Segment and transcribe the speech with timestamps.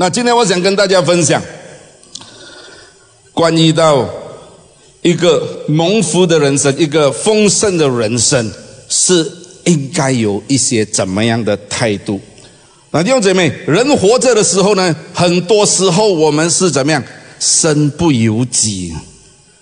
[0.00, 1.42] 那今天我想跟大家分享，
[3.34, 4.08] 关于到
[5.02, 8.50] 一个蒙福的人生，一个丰盛的人生，
[8.88, 9.30] 是
[9.64, 12.18] 应该有一些怎么样的态度？
[12.92, 17.04] 那弟兄姐妹，人活着的时候呢，很多时候我们是怎么样？
[17.38, 18.94] 身不由己，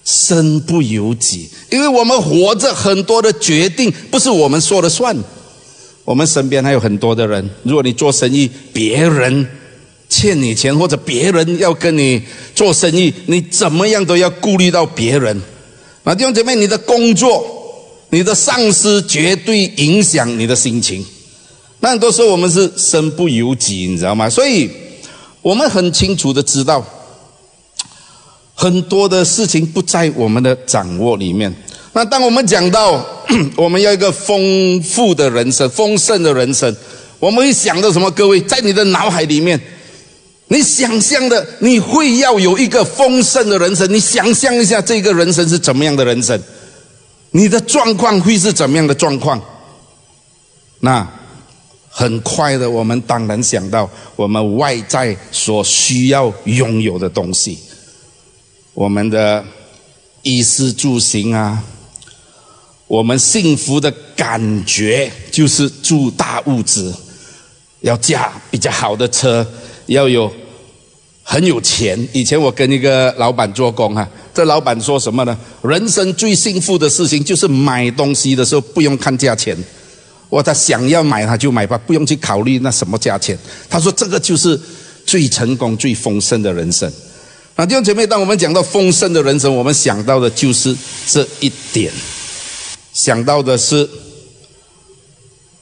[0.05, 5.17] 身不由己，因为我们活着很多的决定不是我们说了算。
[6.05, 9.45] 我们身边还有很多的人，如果你做生意，别人。
[10.09, 12.23] 欠你钱或者别人要跟你
[12.55, 15.39] 做生意，你怎么样都要顾虑到别人。
[16.05, 17.45] 那弟兄姐妹，你的工作、
[18.09, 21.05] 你的上司绝对影响你的心情。
[21.81, 24.31] 那很多时候我们是身不由己，你知道吗？
[24.31, 24.71] 所以
[25.43, 26.83] 我们很清楚的知道，
[28.55, 31.55] 很多的事情不在我们的掌握里面。
[31.93, 33.05] 那当我们讲到
[33.57, 36.75] 我们要一个丰富的人生、丰盛的人生，
[37.19, 38.11] 我们会想到什么？
[38.13, 39.61] 各位，在你的脑海里面。
[40.51, 43.93] 你想象的，你会要有一个丰盛的人生。
[43.93, 46.41] 你想象一下，这个人生是怎么样的人生？
[47.33, 49.39] 你的状况会是怎么样的状况？
[50.81, 51.07] 那
[51.91, 57.59] 很快的，我们当然想到我们外在所需要拥有的东西，
[58.73, 59.45] 我们的
[60.23, 61.63] 衣食住行啊，
[62.87, 66.91] 我们幸福的感觉就是住大物质，
[67.81, 69.47] 要驾比较好的车。
[69.89, 70.33] 要有
[71.23, 72.09] 很有钱。
[72.13, 75.37] 以前我跟一个老板做工哈，这老板说什么呢？
[75.63, 79.57] 人生最幸福的事情就是买东西的时候不用看价钱，
[80.29, 83.37] 我他想要买他就买吧，不用去考虑那什么价钱。
[83.69, 84.59] 他说这个就是
[85.05, 86.91] 最成功、最丰盛的人生。
[87.57, 90.77] 那弟兄姐妹，当我们讲到丰盛的人生，我们想到的就是
[91.09, 91.93] 这一点，
[92.93, 93.89] 想到的是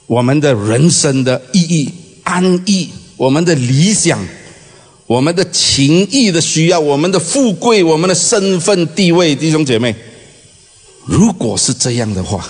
[0.07, 1.91] 我们的人生的意义、
[2.25, 2.91] 安逸。
[3.17, 4.19] 我们的理想，
[5.07, 9.95] 我们的情谊的需要，我们的富贵，我们的身份地位，弟兄姐妹，
[11.07, 12.47] 如果是这样的话，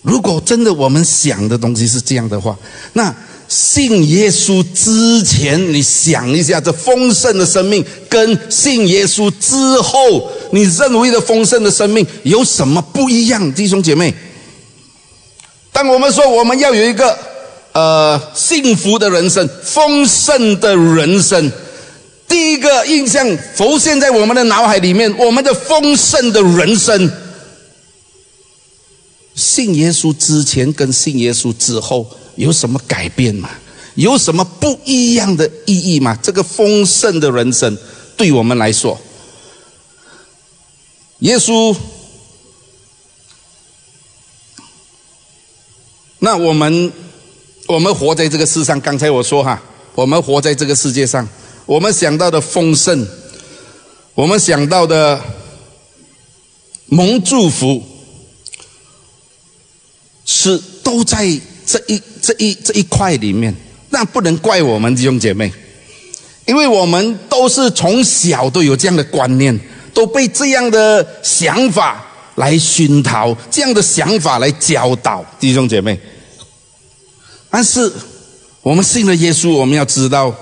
[0.00, 2.56] 如果真的我们想的东西是这样的话，
[2.94, 3.14] 那
[3.46, 13.52] 信耶稣之前，你想一下，这丰盛的生命跟信耶稣之后，你认为的丰盛的生命有什么不一样？
[13.52, 14.14] 弟兄姐妹，
[15.72, 17.33] 当我们说我们要有一个。
[17.74, 21.50] 呃，幸福的人生，丰盛的人生，
[22.28, 23.26] 第一个印象
[23.56, 25.12] 浮现在我们的脑海里面。
[25.18, 27.10] 我们的丰盛的人生，
[29.34, 33.50] 信耶稣之前跟信耶稣之后有什么改变吗？
[33.96, 36.16] 有什么不一样的意义吗？
[36.22, 37.76] 这个丰盛的人生
[38.16, 38.96] 对我们来说，
[41.18, 41.76] 耶稣，
[46.20, 46.92] 那我们。
[47.66, 49.60] 我们活在这个世上，刚才我说哈，
[49.94, 51.26] 我们活在这个世界上，
[51.64, 53.06] 我们想到的丰盛，
[54.14, 55.18] 我们想到的
[56.86, 57.82] 蒙祝福，
[60.26, 61.26] 是都在
[61.64, 63.54] 这一这一这一块里面。
[63.88, 65.50] 那不能怪我们弟兄姐妹，
[66.46, 69.58] 因为我们都是从小都有这样的观念，
[69.94, 72.04] 都被这样的想法
[72.34, 75.98] 来熏陶，这样的想法来教导弟兄姐妹。
[77.56, 77.88] 但是，
[78.62, 80.34] 我们信了耶稣，我们要知道，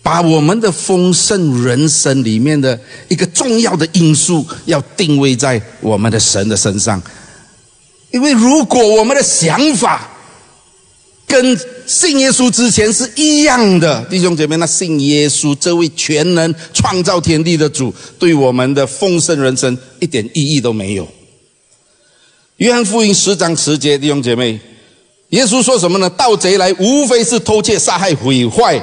[0.00, 2.78] 把我们的丰盛人生里面的
[3.08, 7.02] 一个重要的因素，要定位在我们的神的身上。
[8.12, 10.08] 因为如果我们的想法
[11.26, 21.08] 跟信耶稣之前是一样的，弟兄姐妹，那信耶稣这位全能创造天地的主，对我们的丰盛人生一点意义都没有。
[22.58, 24.60] 约翰福音十章十节，弟兄姐妹。
[25.34, 26.08] 耶稣说什么呢？
[26.10, 28.80] 盗贼来，无非是偷窃、杀害、毁坏。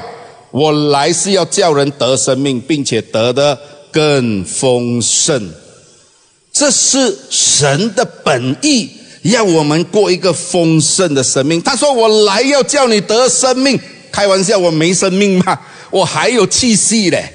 [0.50, 3.58] 我来是要叫人得生命，并且得的
[3.90, 5.50] 更丰盛。
[6.52, 8.90] 这是神的本意，
[9.22, 11.58] 要我们过一个丰盛的生命。
[11.62, 13.80] 他说：“我来要叫你得生命。”
[14.12, 15.58] 开玩笑，我没生命吗？
[15.90, 17.32] 我还有气息嘞！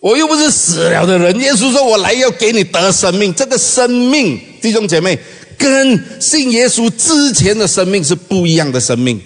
[0.00, 1.38] 我又不是死了的人。
[1.38, 5.16] 耶稣说：“我来要给你得生命。”这个生命，弟兄姐妹。
[5.58, 9.20] 跟信耶稣之前的生命是不一样的生命，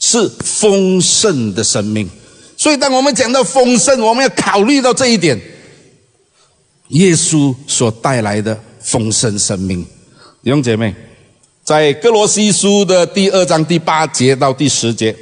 [0.00, 2.08] 是丰盛的生命。
[2.56, 5.38] 所以，当我们讲到丰盛，我们要考虑到这一点：
[6.88, 9.84] 耶稣所带来的丰盛生命。
[10.42, 10.94] 弟兄姐妹，
[11.62, 15.14] 在哥罗西书的第二章第八节到第十节，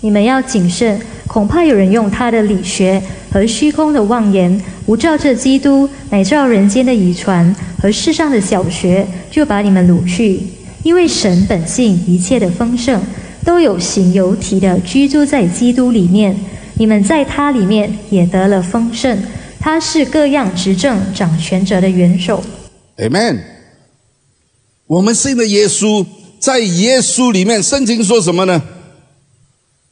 [0.00, 1.00] 你们要谨慎。
[1.32, 3.00] 恐怕有人用他的理学
[3.30, 10.40] 和虚空的妄言，不照这基督，乃照人间的遗传和世上的小学，就把你们掳去。
[10.82, 13.00] 因为神本性一切的丰盛，
[13.44, 16.34] 都有形有体的居住在基督里面。
[16.74, 19.16] 你们在他里面也得了丰盛。
[19.60, 22.42] 他是各样执政掌权者的元首。
[22.96, 23.38] Amen。
[24.88, 26.04] 我们信的耶稣，
[26.40, 28.60] 在耶稣里面，圣经说什么呢？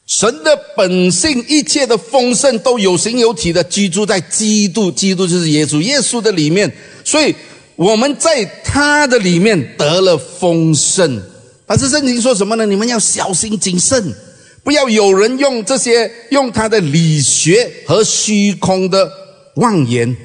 [0.09, 6.69] 神的本性，一切的丰盛都有形有体的居住在基督，基督就是耶稣，耶稣的里面。
[7.05, 7.33] 所以
[7.75, 11.21] 我们在他的里面得了丰盛。
[11.67, 12.65] 但是圣经说什么呢？
[12.65, 14.11] 你们要小心谨慎，
[14.63, 19.07] 不要有人用这些用他的理学和虚空的
[19.57, 20.17] 妄言，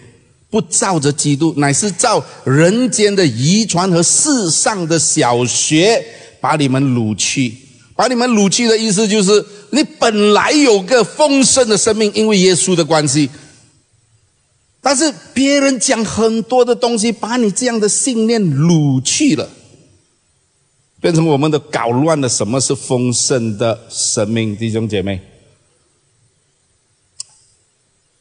[0.49, 6.03] 不照着基督，乃是照人间的遗传和世上的小学，
[6.41, 7.59] 把你们掳去。
[7.97, 9.45] 把你们掳去的意思就是，
[9.75, 13.29] 你本来有个丰盛的生命，因为耶稣的关系。
[14.81, 19.49] 但是别人讲很多的东西，把你这样的信念掳去了，
[21.01, 22.29] 变成我们的搞乱了。
[22.29, 25.21] 什么是丰盛的生命，弟兄姐妹？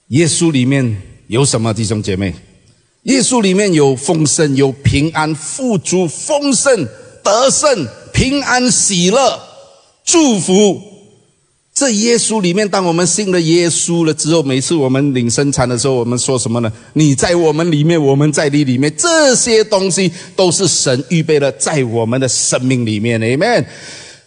[0.07, 2.33] 耶稣里面有什么，弟兄姐妹？
[3.03, 6.87] 耶稣里面有丰盛，有平安、富足、丰盛、
[7.21, 9.39] 得胜、平安、喜乐。
[10.05, 10.81] 祝福，
[11.73, 16.71] 这耶稣里面，当我们信了耶稣了之后，每次我们领生产的时候，我们说什么呢？
[16.93, 23.19] 你在我们里面，我们在你里面，这些东西都是神预备了在我们的生命里面。
[23.19, 23.65] Amen。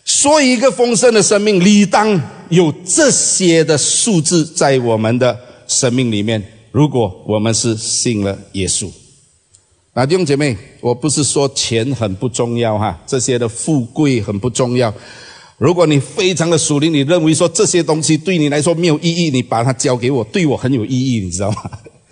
[0.05, 5.39] 说一个丰盛的生命，理当有这些的数字在我们的
[5.69, 6.43] 生命里面。
[6.73, 8.91] 如果我们是信了耶稣，
[9.95, 14.93] 那弟兄姐妹，我不是说钱很不重要哈，这些的富贵很不重要。
[15.59, 21.63] 如果你非常的属灵，你认为说这些东西对你来说没有意义，你把它交给我，对我很有意义，你知道吗？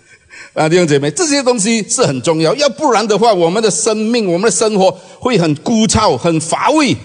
[0.55, 4.89] 啊，弟兄姐妹，这些东西是很重要，要不然的话，我们的生命、我们的生活
[5.19, 6.95] 会很枯燥、很乏味。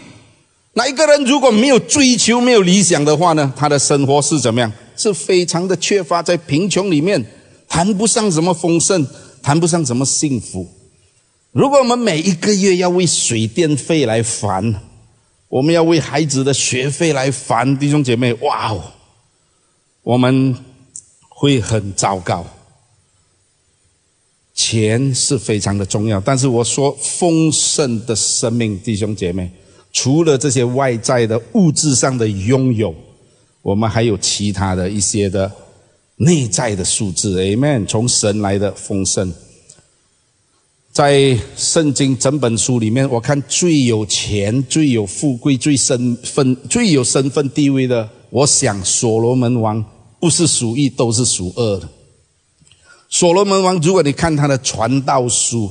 [0.73, 4.73] 那一个人如果没有追求、没有理想的话呢，他的生活是怎么样？
[4.97, 7.23] 是非常的缺乏，在贫穷里面，
[7.69, 9.07] 谈不上什么丰盛，
[9.43, 10.67] 谈不上什么幸福。
[11.53, 14.90] 如果我们每一个月要为水电费来烦。
[15.51, 18.81] 我们要为孩子的学费来烦弟兄姐妹，哇哦，
[20.03, 20.57] 我们
[21.29, 22.47] 会很糟糕。
[24.55, 29.51] 钱是非常的重要，但是我说丰盛的生命，弟兄姐妹，
[29.93, 32.95] 除了这些外在的物质上的拥有，
[33.63, 35.51] 我们还有其他的一些的
[36.17, 39.35] 内在的数字，Amen，从神来的丰盛。
[40.93, 49.85] 在圣经整本书里面，我看最有钱、最有富贵、最身份、最有身份地位的，我想所罗门王
[50.19, 51.89] 不是属一，都是属二的。
[53.09, 55.71] 所罗门王，如果你看他的传道书，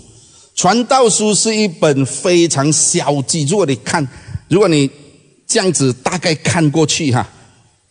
[0.56, 3.44] 传道书是一本非常消极。
[3.44, 4.07] 如果你看，
[4.48, 4.89] 如果你
[5.45, 7.30] 这样子大概看过去哈，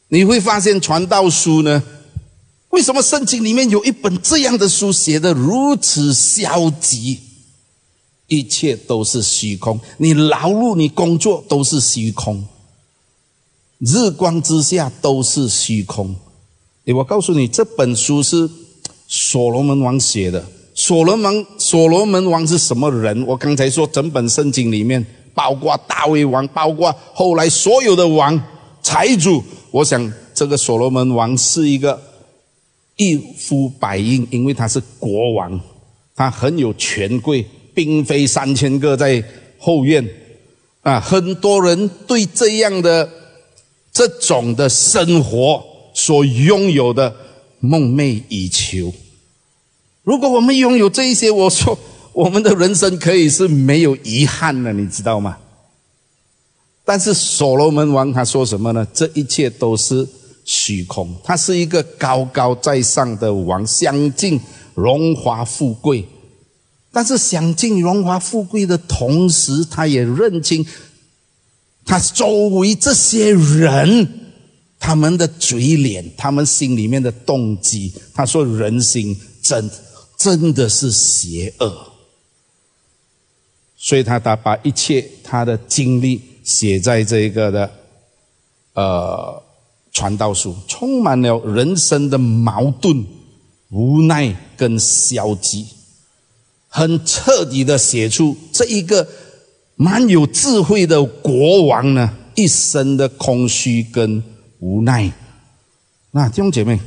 [0.09, 1.83] 你会发现传道书呢。
[2.71, 7.19] 为什么圣经里面有一本这样的书写的如此消极？
[8.27, 12.45] 一切都是虚空，你劳碌、你工作都是虚空，
[13.79, 16.15] 日光之下都是虚空。
[16.85, 18.49] 诶，我告诉你，这本书是
[19.07, 20.45] 所罗门王写的。
[20.75, 23.27] 所罗门所罗门王是什么人？
[23.27, 28.39] 我刚才说，整本圣经里面，包括大卫王，包括后来所有的王、
[28.83, 32.08] 财主，我想这个所罗门王是一个。
[32.99, 35.59] 一呼百应，因为他是国王，
[36.15, 39.23] 他很有权贵，兵非三千个在
[39.57, 40.07] 后院，
[40.83, 43.09] 啊，很多人对这样的
[43.93, 45.65] 这种的生活
[45.95, 47.15] 所拥有的
[47.61, 48.93] 梦寐以求。
[50.03, 51.79] 如果我们拥有这一些，我说
[52.13, 55.39] 我们的人生可以是没有遗憾的，你知道吗？
[56.85, 58.85] 但是所罗门王他说什么呢？
[58.93, 60.05] 这一切都是。
[60.51, 64.41] 虚空，他是一个高高在上的王，享尽
[64.75, 66.03] 荣华富贵。
[66.91, 70.65] 但是享尽荣华富贵的同时，他也认清
[71.85, 74.09] 他周围这些人
[74.81, 77.93] 他们的嘴脸，他们心里面的动机。
[78.15, 79.71] 他说：“人心真
[80.17, 81.93] 真的是邪恶。”
[83.77, 87.71] 所以他他把一切他的经历写在这个的
[88.73, 89.43] 呃。
[89.99, 93.05] 传道书充满了人生的矛盾、
[93.71, 95.67] 无奈跟消极，
[96.69, 99.09] 很彻底的写出这一个
[99.75, 104.23] 蛮有智慧的国王呢一生的空虚跟
[104.61, 105.13] 无奈。
[106.13, 106.79] 那弟兄姐妹，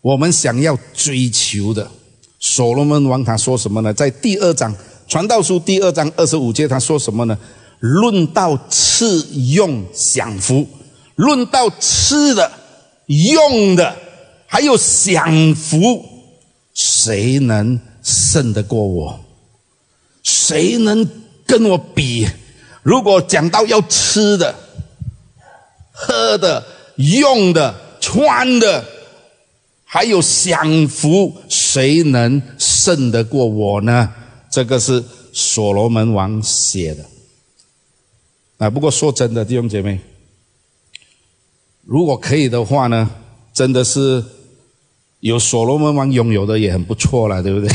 [0.00, 1.90] 我们想要追求的，
[2.40, 3.92] 所罗门王他说什么呢？
[3.92, 4.74] 在第二章
[5.06, 7.38] 传道书第二章二十五节，他说什么呢？
[7.84, 9.18] 论到吃
[9.52, 10.66] 用享福，
[11.16, 12.50] 论到吃的、
[13.08, 13.94] 用的，
[14.46, 16.02] 还有享福，
[16.72, 19.20] 谁能胜得过我？
[20.22, 21.06] 谁能
[21.46, 22.26] 跟我比？
[22.82, 24.54] 如果讲到要吃的、
[25.92, 26.64] 喝的、
[26.96, 28.82] 用的、穿的，
[29.84, 34.10] 还有享福，谁能胜得过我呢？
[34.50, 37.04] 这个是所罗门王写的。
[38.64, 40.00] 啊，不过说真的，弟兄姐妹，
[41.84, 43.10] 如果可以的话呢，
[43.52, 44.24] 真的是
[45.20, 47.68] 有所罗门王拥有的也很不错了，对不对？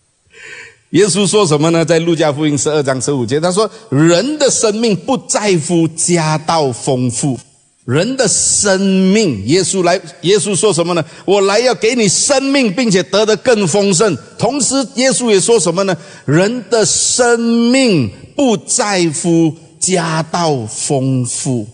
[0.98, 1.84] 耶稣说什么呢？
[1.84, 7.38] 在路加福音十二章十五节，他说：“人的生命不在乎家道丰富，
[7.84, 11.04] 人的生命。”耶稣来，耶稣说什么呢？
[11.26, 14.16] 我来要给你生命，并且得的更丰盛。
[14.38, 15.94] 同时，耶稣也说什么呢？
[16.24, 17.38] 人的生
[17.70, 19.54] 命不在乎
[19.86, 21.66] 家道丰富。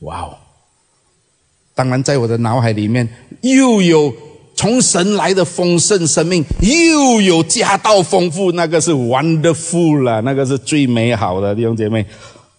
[0.00, 0.38] 哇哦！
[1.74, 3.08] 当然，在我的脑海里面
[3.42, 4.12] 又有。
[4.58, 12.06] 从神来的丰盛生命，又有家道丰富，那个是 wonderful 了，那个是最美好的弟兄姐妹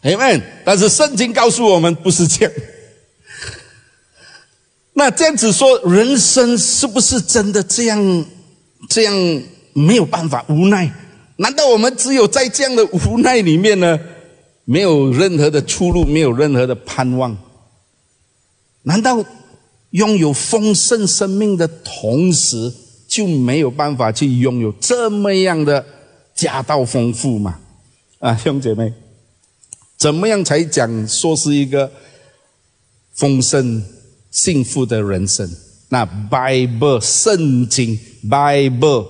[0.04, 0.40] ，amen。
[0.64, 2.54] 但是圣经告诉我们不是这样。
[4.94, 8.26] 那这样子说，人生是不是真的这样？
[8.88, 9.42] 这样
[9.74, 10.92] 没有办法，无奈？
[11.38, 14.00] 难道我们只有在这样的无奈里面呢？
[14.66, 17.38] 没有任何的出路，没有任何的盼望？
[18.84, 19.24] 难道？
[19.92, 22.74] 拥有丰盛生命的同时，
[23.08, 25.84] 就没有办法去拥有这么样的
[26.36, 27.58] 家道丰富嘛？
[28.20, 28.92] 啊，兄姐妹，
[29.98, 31.90] 怎么样才讲说是一个
[33.16, 33.82] 丰盛
[34.30, 35.50] 幸福的人生？
[35.88, 37.98] 那 Bible 圣经
[38.30, 39.08] Bible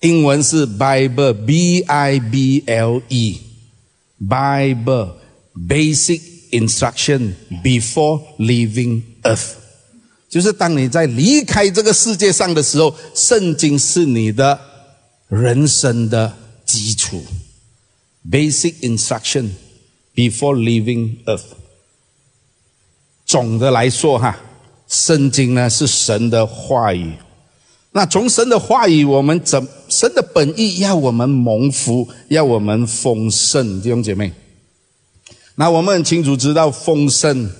[0.00, 5.12] 英文是 Bible，B I B L E，Bible
[5.54, 6.20] basic
[6.52, 9.52] instruction before leaving earth。
[10.28, 14.58] 就是当你在离开这个世界上的时候，圣经是你的
[15.28, 17.22] 人生的基础
[18.30, 19.50] ，basic instruction
[20.14, 21.42] before leaving earth。
[23.26, 24.40] 总的来说，哈，
[24.88, 27.12] 圣经呢是神的话语。
[27.92, 34.32] 那从神的话语，我们怎神的本意要我们蒙福，要我们丰盛，弟兄姐妹。
[35.54, 37.50] 那我们很清楚知道丰盛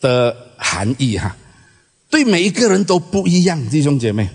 [0.00, 0.36] 的。
[0.58, 1.36] 含义哈，
[2.08, 4.26] 对每一个人都不一样，弟兄姐妹，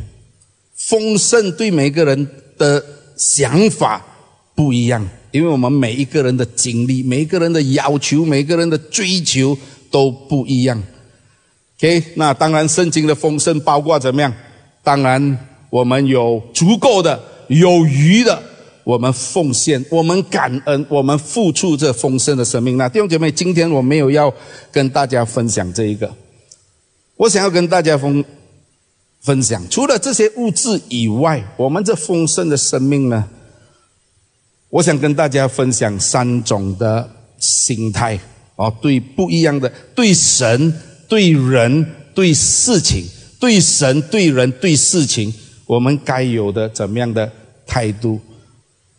[0.75, 2.27] 丰盛对每个人
[2.59, 2.85] 的
[3.17, 4.05] 想法
[4.53, 9.57] 不一样，因为我们每一个人的经历、每一个人的要求、每个人的追求
[9.89, 10.81] 都不一样。
[11.79, 14.31] OK，那当然，圣经的丰盛包括怎么样？
[14.83, 15.37] 当然，
[15.69, 18.41] 我们有足够的、有余的，
[18.83, 22.77] 我们奉献，我们感恩，我们付出这丰盛的生命。
[22.77, 24.33] 那弟兄姐妹，今天我没有要
[24.71, 26.11] 跟大家分享这一个。
[27.15, 28.25] 我想要跟大家分
[29.21, 33.23] 分享，除了这些物质以外，我们这丰盛的生命呢？
[34.69, 37.07] 我想跟大家分享三种的
[37.37, 38.17] 心态
[38.55, 40.73] 哦，对不一样的，对神、
[41.07, 41.85] 对人、
[42.15, 43.05] 对事情，
[43.41, 45.33] 对神、对人、对事情，
[45.65, 47.29] 我们该有的怎么样的
[47.65, 48.21] 态度？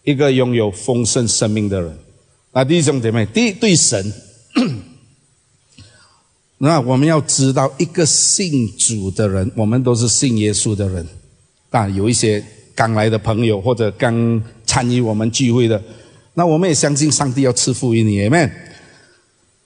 [0.02, 1.96] 一个拥有丰盛生命的人，
[2.52, 4.12] 那，弟兄姐妹，第一对神。
[6.58, 11.06] 那我们要知道，一个信主的人，我们都是信耶稣的人。
[11.70, 12.44] 啊，有一些
[12.74, 15.80] 刚来的朋友，或者刚参与我们聚会的，
[16.34, 18.50] 那我们也相信上帝要赐福于你，Amen。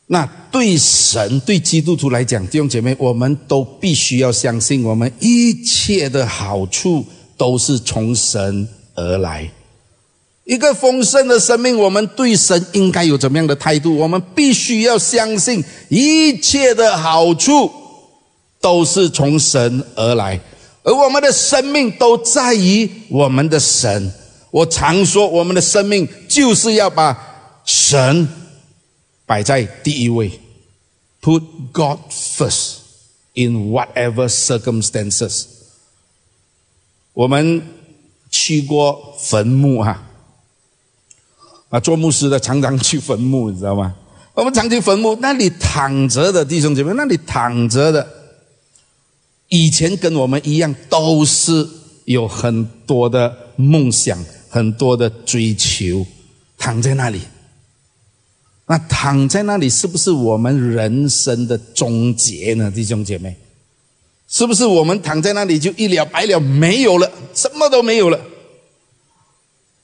[0.09, 7.05] 那对神、对基督徒来讲，弟兄姐妹，我们都必须要相信，我们一切的好处
[7.37, 9.51] 都是从神而来。
[10.45, 13.97] 一个丰盛的生命，我们对神应该有怎么样的态度？
[13.97, 17.69] 我们必须要相信，一切的好处
[18.61, 20.39] 都是从神而来，
[20.85, 24.13] 而我们的生命都在于我们的神。
[24.53, 27.19] 我常说，我们的生命就是要把
[27.65, 28.29] 神
[29.27, 30.41] 摆在第一位
[31.21, 31.43] ，Put
[31.73, 32.77] God first
[33.35, 35.45] in whatever circumstances。
[37.13, 37.63] 我们
[38.31, 40.03] 去过坟墓哈。
[41.69, 43.93] 啊，做牧师的常常去坟墓，你知道吗？
[44.35, 48.07] 我们常去坟墓，那里躺着的弟兄姐妹，那里躺着的，
[49.49, 51.69] 以前跟我们一样，都是
[52.05, 56.07] 有很多的梦想，很多的追求，
[56.57, 57.23] 躺在那里。
[58.69, 62.71] 那躺在那里，是不是我们人生的终结呢？
[62.71, 63.37] 弟兄姐妹，
[64.29, 68.21] 是不是我们躺在那里就一了百了，没有了，什么都没有了？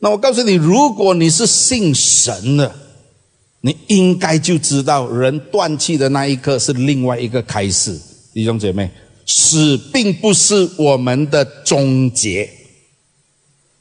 [0.01, 2.75] 那我告诉你，如果你是信神的，
[3.61, 7.97] 你应该就知道，人断气的那一刻是另外一个开始。
[8.35, 8.91] 弟兄姐妹，
[9.25, 12.51] 死并不是我们的终结。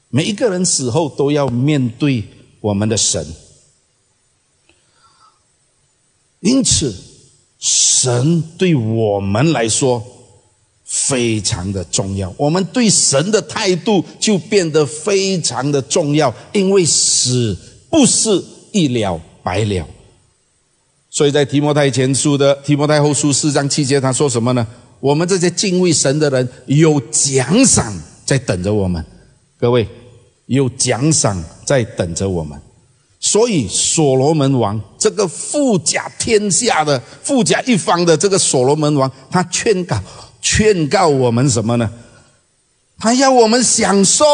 [0.10, 2.24] 每一个人死后都要面对
[2.60, 3.26] 我们的神，
[6.42, 6.94] 因此，
[7.58, 10.04] 神对我们来说。
[10.94, 17.58] 非常的重要，我们对神的态度就变得非常的重要，因为死
[17.90, 18.44] 不是
[18.74, 19.88] 一了百了。
[21.10, 24.68] 所以在提摩太前书的提摩太后书四章七节，他说什么呢？
[25.00, 29.02] 我们这些敬畏神的人有奖赏在等着我们，
[29.58, 29.88] 各位
[30.48, 32.62] 有奖赏在等着我们。
[33.32, 39.98] 所以所罗门王这个富甲天下的富甲一方的这个所罗门王，他劝告。
[40.42, 41.90] 劝告我们什么呢？
[42.98, 44.26] 他要我们享受，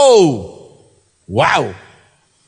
[1.27, 1.71] 哇哦！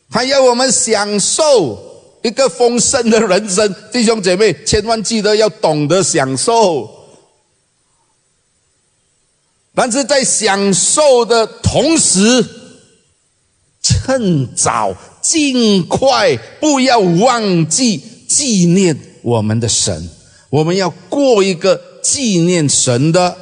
[0.09, 1.77] 他要我们享受
[2.23, 6.89] 一个丰盛的人生，弟兄姐妹，千万记得要懂得享受。
[9.75, 12.43] 但是在享受的同时，
[13.81, 20.09] 趁早、尽快，不要忘记纪念我们的神。
[20.49, 23.35] 我们要过一个纪念神的。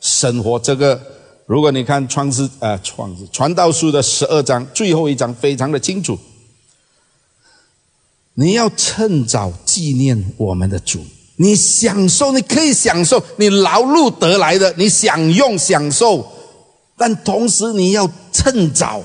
[0.00, 1.00] 生活这个，
[1.46, 6.16] 如果你看创世啊创世传道书的十二章最后一章，非常的清楚。
[8.34, 11.04] 你要趁早纪念我们的主，
[11.34, 16.24] 你享受，你可以享受你劳碌得来的，你享用享受，
[16.96, 19.02] 但同时你要趁早、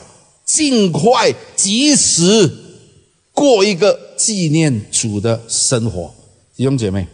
[0.53, 2.48] 尽快、及时
[3.31, 6.13] 过一个纪念主的生活，
[6.55, 7.07] 弟兄姐妹。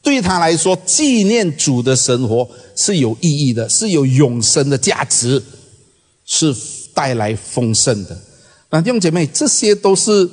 [0.00, 5.42] 对他来说，纪念主的生活是有意义的，是有永生的价值，
[6.24, 6.54] 是
[6.94, 8.16] 带来丰盛的。
[8.70, 10.30] 那弟兄姐妹，这些都是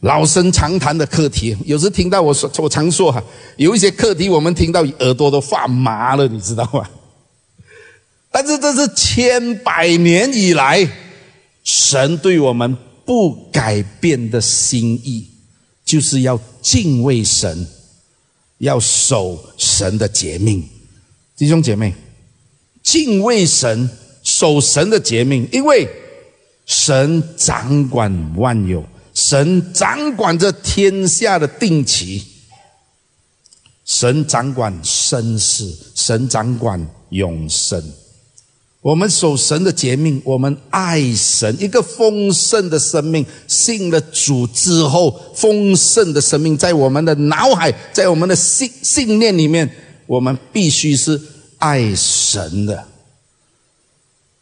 [0.00, 1.56] 老生常谈的课题。
[1.64, 3.24] 有时听到我说，我常说哈，
[3.56, 6.86] 有一些课题我们听到耳朵都发麻了，你知道吗？
[8.30, 10.86] 但是这是千百年以来
[11.68, 15.26] 神对我们不改变的心意，
[15.84, 17.68] 就是要敬畏神。
[18.56, 20.68] 要守神的诫命，
[21.36, 21.94] 弟兄姐妹，
[22.82, 23.88] 敬畏神，
[24.24, 25.88] 守神的诫命，因为
[26.66, 32.24] 神掌管万有，神掌管着天下的定期，
[33.84, 37.80] 神掌管生死，神掌管永生。
[38.80, 43.26] 我们守神的诫命，我们爱神，一个丰盛的生命。
[43.48, 49.68] 信了主之后，丰盛的生命在我们的脑海，在我们的信信念里面，
[50.06, 51.20] 我们必须是
[51.58, 52.84] 爱神的。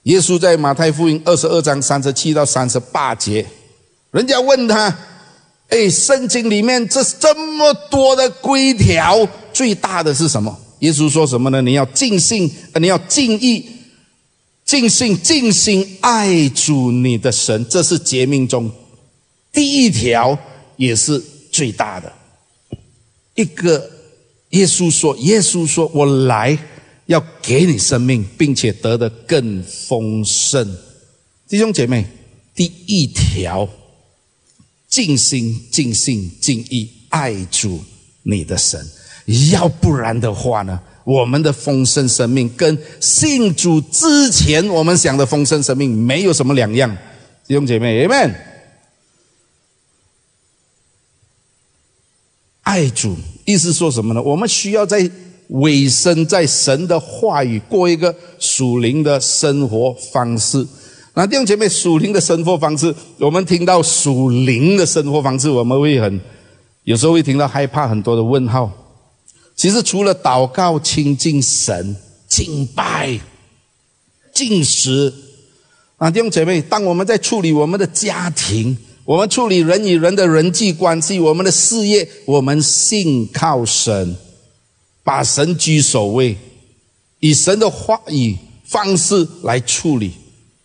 [0.02, 3.44] 耶稣在马太福音二十二章三十七到三十八节，
[4.10, 4.94] 人家问他
[5.70, 11.62] ：“哎，圣经里面这这么多的规条，最大的是什么？”耶稣说什么呢？
[11.62, 13.66] 你要尽心，你要尽意。
[14.66, 18.68] 尽心尽心爱主你的神，这是诫命中
[19.52, 20.36] 第一条，
[20.76, 22.12] 也是最大的。
[23.36, 23.88] 一个
[24.50, 26.58] 耶稣说：“耶稣说我来
[27.06, 30.76] 要给你生命，并且得的更丰盛。”
[31.46, 32.04] 弟兄姐妹，
[32.52, 33.68] 第一条，
[34.88, 37.80] 尽心尽心尽意爱主
[38.24, 38.84] 你的神，
[39.52, 40.80] 要不然的话呢？
[41.06, 46.90] 我们的丰盛生命跟信主之前我们想的丰盛生命没有什么两样，
[47.46, 48.34] 弟兄姐妹，Amen。
[52.62, 54.20] 爱主意思说什么呢？
[54.20, 55.08] 我们需要在
[55.50, 60.66] 尾声，在神的话语过一个属灵的生活方式。
[61.14, 66.20] 那弟兄姐妹，属灵的生活方式，我们听到属灵的生活方式，我们会很
[66.82, 68.68] 有时候会听到害怕很多的问号。
[69.56, 71.96] 其实除了祷告、亲近神、
[72.28, 73.18] 敬拜、
[74.34, 75.12] 进食，
[75.96, 84.14] 啊，弟兄姐妹，当我们在处理我们的家庭，我们处理人与人的人际关系，我们的事业，我们信靠神，
[85.02, 86.36] 把神居首位，
[87.20, 90.10] 以神的话语方式来处理，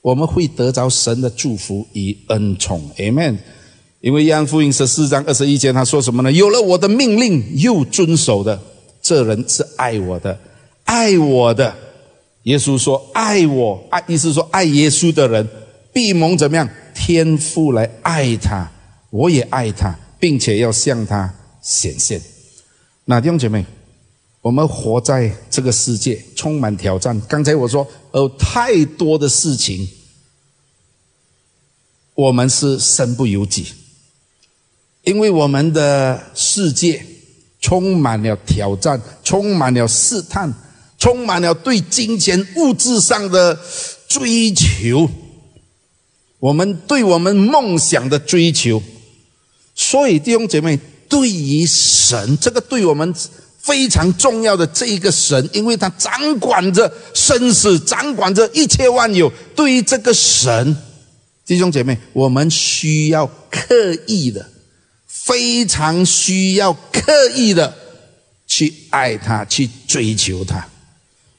[0.01, 3.37] 我们会得着神的祝福与恩宠，Amen。
[4.01, 6.31] 因为约翰福音十四章二十一节他说什么呢？
[6.31, 8.59] 有了我的命令又遵守的。
[9.01, 10.39] 这人是爱我的，
[10.83, 11.75] 爱我的。
[12.43, 15.47] 耶稣说：“爱我，爱意思说爱耶稣的人，
[15.93, 16.67] 必蒙怎么样？
[16.95, 18.71] 天父来爱他，
[19.11, 22.19] 我也爱他，并且要向他显现。”
[23.05, 23.63] 那弟兄姐妹，
[24.41, 27.19] 我们活在这个世界，充满挑战。
[27.29, 29.87] 刚才我说，有太多的事情
[32.15, 33.67] 我们是身不由己，
[35.03, 37.05] 因为我们的世界
[37.61, 40.51] 充满了挑战，充满了试探，
[40.97, 43.57] 充满了对金钱物质上的
[44.07, 45.09] 追求，
[46.39, 48.81] 我们对我们梦想的追求。
[49.73, 53.13] 所以弟兄姐妹，对于神这个对我们
[53.59, 59.31] 非常重要的这一个神，因为他掌管着生死，掌管着一切万有。
[59.55, 60.75] 对于这个神，
[61.45, 64.45] 弟兄姐妹，我们需要刻意的，
[65.23, 67.73] 非常需要刻意的
[68.47, 70.67] 去爱他，去追求他，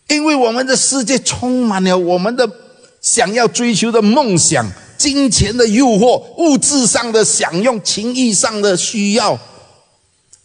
[0.09, 2.49] 因为我们的世界充满了我们的
[3.01, 4.71] 想要追求的梦想。
[4.97, 9.37] 金钱的诱惑，物质上的享用，情谊上的需要，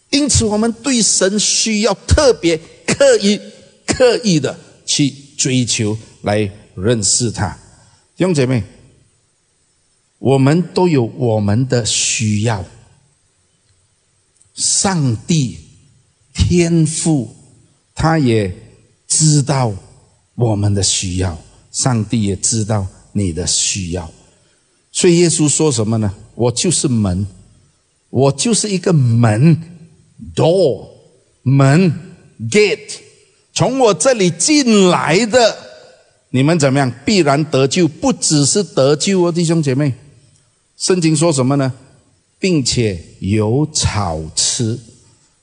[0.10, 3.40] 因此我们对神需要特别刻意、
[3.86, 7.50] 刻意的去追求，来认识他。
[8.16, 8.64] 弟兄姐妹，
[10.18, 12.66] 我们都有我们的需要。
[14.58, 15.58] 上帝
[16.34, 17.34] 天父，
[17.94, 18.54] 他也
[19.08, 19.72] 知道
[20.34, 21.38] 我们的需要，
[21.72, 24.12] 上帝也知道你的需要。
[24.92, 26.12] 所以耶稣说什么呢？
[26.34, 27.28] 我就是门，
[28.10, 29.62] 我就是一个门
[30.36, 30.88] ，door
[31.44, 31.94] 门
[32.50, 32.98] gate，
[33.54, 35.56] 从我这里进来的，
[36.32, 36.92] 你们怎么样？
[37.06, 39.94] 必然得救，不只是得救哦，弟兄姐妹。
[40.78, 41.72] 圣经说什么呢？
[42.40, 44.80] 并且有草吃。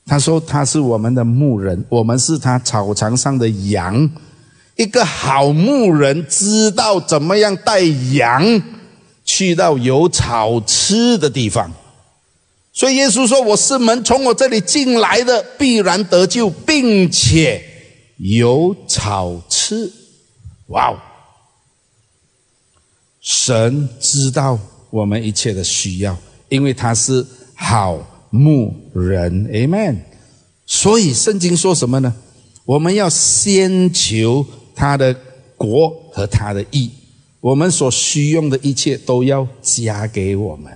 [0.05, 4.09] 他说他是我们的牧人，我们是他草场上的羊。
[4.75, 8.61] 一个好牧人知道怎么样带羊。
[9.27, 11.73] 去到有草吃的地方，
[12.71, 17.59] 所以耶稣说：“我是门，从我这里进来的必然得救，并且
[18.17, 19.91] 有草吃。”
[20.69, 20.97] 哇哦！
[23.19, 24.59] 神知道
[24.91, 26.15] 我们一切的需要，
[26.49, 29.97] 因为他是好牧人，Amen。
[30.65, 32.13] 所以圣经说什么呢？
[32.65, 35.15] 我们要先求他的
[35.55, 36.89] 国和他的义。
[37.39, 40.75] 我们所需用的一切都要加给我们。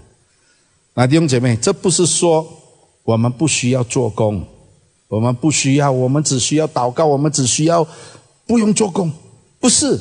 [0.93, 2.47] 那弟兄姐妹，这不是说
[3.03, 4.45] 我们不需要做工，
[5.07, 7.87] 我们不需要，我们只需要祷告，我们只需要
[8.45, 9.11] 不用做工，
[9.59, 9.99] 不是。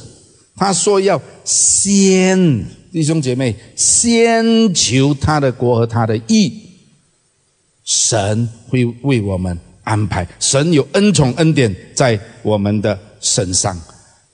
[0.54, 6.52] 他说要先，弟兄姐妹，先求他的国和他的义，
[7.84, 10.26] 神会为我们安排。
[10.40, 13.78] 神有恩宠恩典在我们的身上。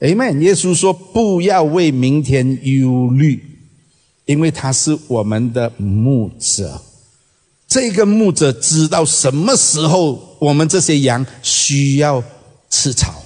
[0.00, 0.38] Amen。
[0.40, 3.42] 耶稣说：“不要为明天忧虑，
[4.26, 6.80] 因为他是我们的牧者。
[7.66, 12.22] 这个牧者知道什么时候我们这些羊需要
[12.70, 13.24] 吃草，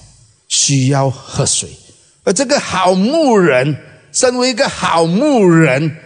[0.49, 1.69] 需要喝水。
[2.25, 3.77] 而这个好牧人，
[4.13, 5.97] 身为一个好牧人，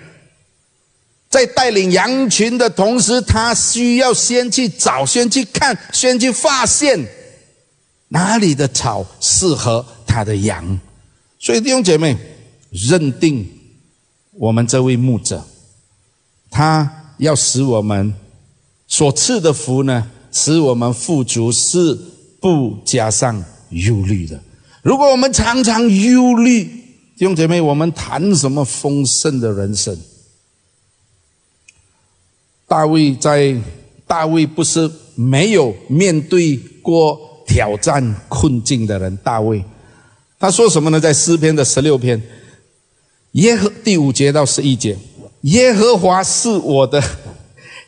[1.29, 7.07] 在带领羊群的同时，他需要先去找，先去看，先去发现
[8.09, 10.79] 哪里的草适合。”他的羊，
[11.39, 12.15] 所以弟兄姐妹，
[12.71, 13.49] 认定
[14.33, 15.43] 我们这位牧者，
[16.51, 18.13] 他要使我们
[18.87, 21.99] 所赐的福呢，使我们富足，是
[22.43, 24.39] 不加上忧虑的。
[24.83, 26.82] 如果我们常常忧虑，
[27.23, 29.97] 弟兄姐妹，我们谈什么丰盛的人生？
[32.67, 33.57] 大卫在
[34.09, 39.65] 大卫不是没有面对过挑战困境的人，大卫。
[40.37, 40.99] 他说什么呢？
[40.99, 42.21] 在诗篇的十六篇，
[43.35, 44.99] 耶和第五节到十一节，
[45.43, 47.01] 耶和华是我的，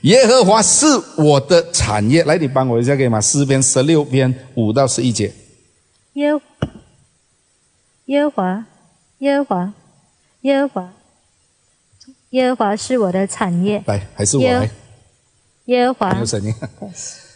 [0.03, 2.23] 耶和华是我的产业。
[2.23, 3.21] 来，你帮我一下可以吗？
[3.21, 5.35] 诗篇十六篇五到十一节。
[6.13, 6.29] 耶，
[8.05, 8.67] 耶和华，
[9.25, 9.73] 耶和华，
[10.43, 10.93] 耶和华，
[12.31, 13.83] 耶和华是我的产业。
[13.87, 14.71] 来，还是我来。
[15.65, 16.13] 耶和华。
[16.13, 16.55] 没有声音。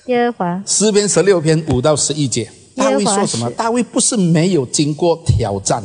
[0.05, 0.62] 耶和华。
[0.66, 2.51] 诗篇十六篇五到十一节。
[2.77, 3.48] 大卫说什么？
[3.53, 5.83] 大卫不是没有经过挑战，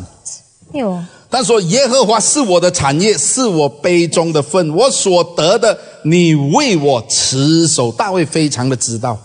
[0.74, 1.02] 有。
[1.32, 9.18] 他说：“耶和华是我的产业，是我杯中的份，我所得的，你为我持守。”大卫非常的知道。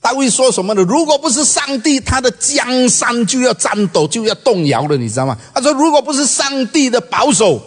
[0.00, 0.82] 大卫说什么呢？
[0.82, 5.36] 如果不是上帝，他的江山就要颤抖，就要动摇了，你知道吗？
[5.54, 7.60] 他说：“如果不是上帝的保守，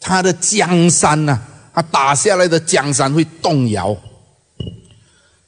[0.00, 1.38] 他的江山呢？
[1.74, 3.94] 他打下来的江山会动摇。”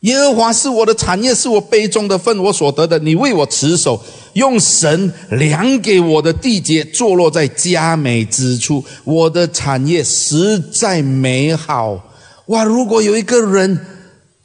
[0.00, 2.98] 耶和华是我的产业，是我杯中的份，我所得的。
[2.98, 4.02] 你为我持守，
[4.34, 8.84] 用神量给我的地界，坐落在佳美之处。
[9.04, 11.98] 我的产业实在美好。
[12.46, 12.64] 哇！
[12.64, 13.78] 如果有一个人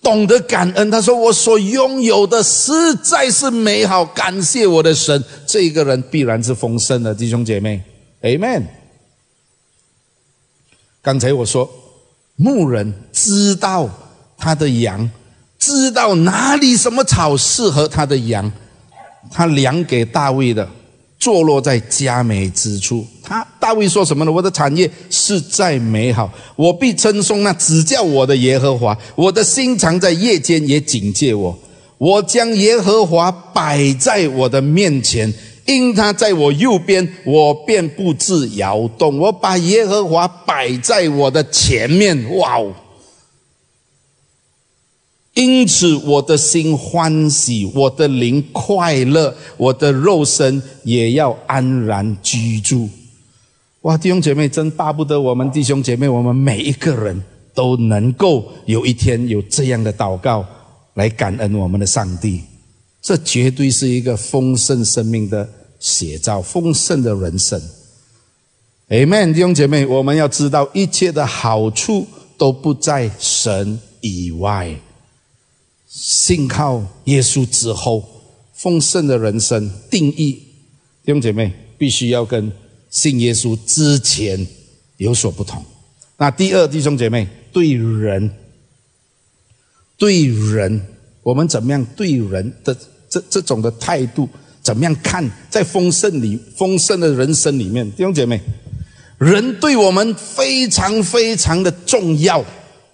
[0.05, 7.81] 懂得感恩，他说：“我所拥有的实在是美好，感谢我的神。”这一个人必然是丰盛的，弟兄姐妹
[8.21, 8.61] ，Amen。
[11.01, 11.67] 刚才我说，
[12.35, 13.89] 牧人知道
[14.37, 15.09] 他的羊，
[15.57, 18.51] 知道哪里什么草适合他的羊，
[19.31, 20.69] 他量给大卫的，
[21.25, 23.03] 坐落在佳美之处。
[23.23, 24.31] 他大卫说什么呢？
[24.31, 28.95] 我的产业是在美好，我必称颂那指教我的耶和华。
[29.15, 31.57] 我的心常在夜间也警戒我。
[31.97, 35.33] 我将耶和华摆在我的面前，
[35.65, 39.17] 因他在我右边，我便不致摇动。
[39.17, 42.71] 我把耶和华摆在我的前面，哇哦！
[45.35, 52.89] 因此我的心欢喜，我的灵快乐，我的肉身也要安然居住。
[53.81, 57.21] 哇，弟兄姐妹，真巴不得我们弟兄姐妹，我们每一个人
[57.53, 60.43] 都能够有一天有这样的祷告。
[60.95, 62.39] 来感恩我们的上帝，
[63.01, 65.45] 这绝对是一个丰盛生命的
[65.77, 67.61] 写照，丰盛的人生。
[68.87, 74.73] Amen，弟兄姐妹，我们要知道一切的好处都不在神以外，
[75.97, 78.03] 信靠耶稣之后，
[78.53, 80.33] 丰盛的人生定义，
[81.05, 82.51] 弟兄姐妹必须要跟
[82.89, 84.45] 信耶稣之前
[84.97, 85.63] 有所不同。
[86.17, 88.29] 那第二，弟兄姐妹对人。
[89.97, 90.81] 对人，
[91.23, 92.77] 我们怎么样对人的
[93.09, 94.27] 这这种的态度，
[94.61, 95.25] 怎么样看？
[95.49, 98.41] 在丰盛里，丰盛的人生里面，弟兄姐妹，
[99.17, 102.43] 人对我们非常非常的重要。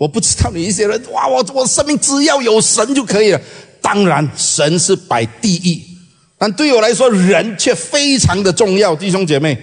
[0.01, 3.39] 我不知道你一些人，哇，我我生命只要有神就可以了。
[3.79, 5.79] 当然，神是摆第一，
[6.39, 8.95] 但对我来说，人却非常的重要。
[8.95, 9.55] 弟兄姐妹，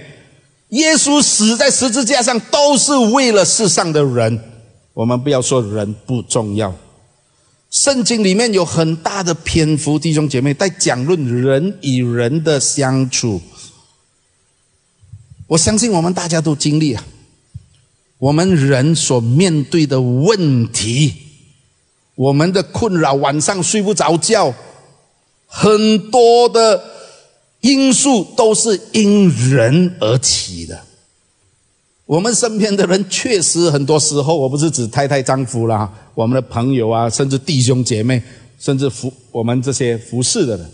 [0.69, 4.41] 耶稣死在十字架上，都是为了世上的人。
[4.95, 6.73] 我们不要说人不重要。
[7.73, 13.43] 圣经里面有很大的篇幅，弟兄姐妹在讲论人与人的相处。
[15.49, 17.05] 我相信我们大家都经历啊，
[18.19, 21.15] 我们人所面对的问题，
[22.17, 24.53] 我们的困扰，晚上睡不着觉，
[25.47, 26.83] 很多的
[27.61, 30.81] 因素都是因人而起的。
[32.07, 38.21] 我们身边的人确实很多时候，我不是指太太、丈夫啦，我们的朋友啊，甚至弟兄姐妹，
[38.59, 40.71] 甚至服我们这些服侍的人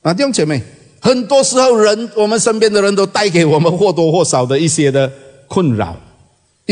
[0.00, 0.60] 啊，弟兄姐妹，
[0.98, 5.12] 很多时候人，我们身边的人都带给我们或多或少的一些的
[5.46, 5.94] 困扰，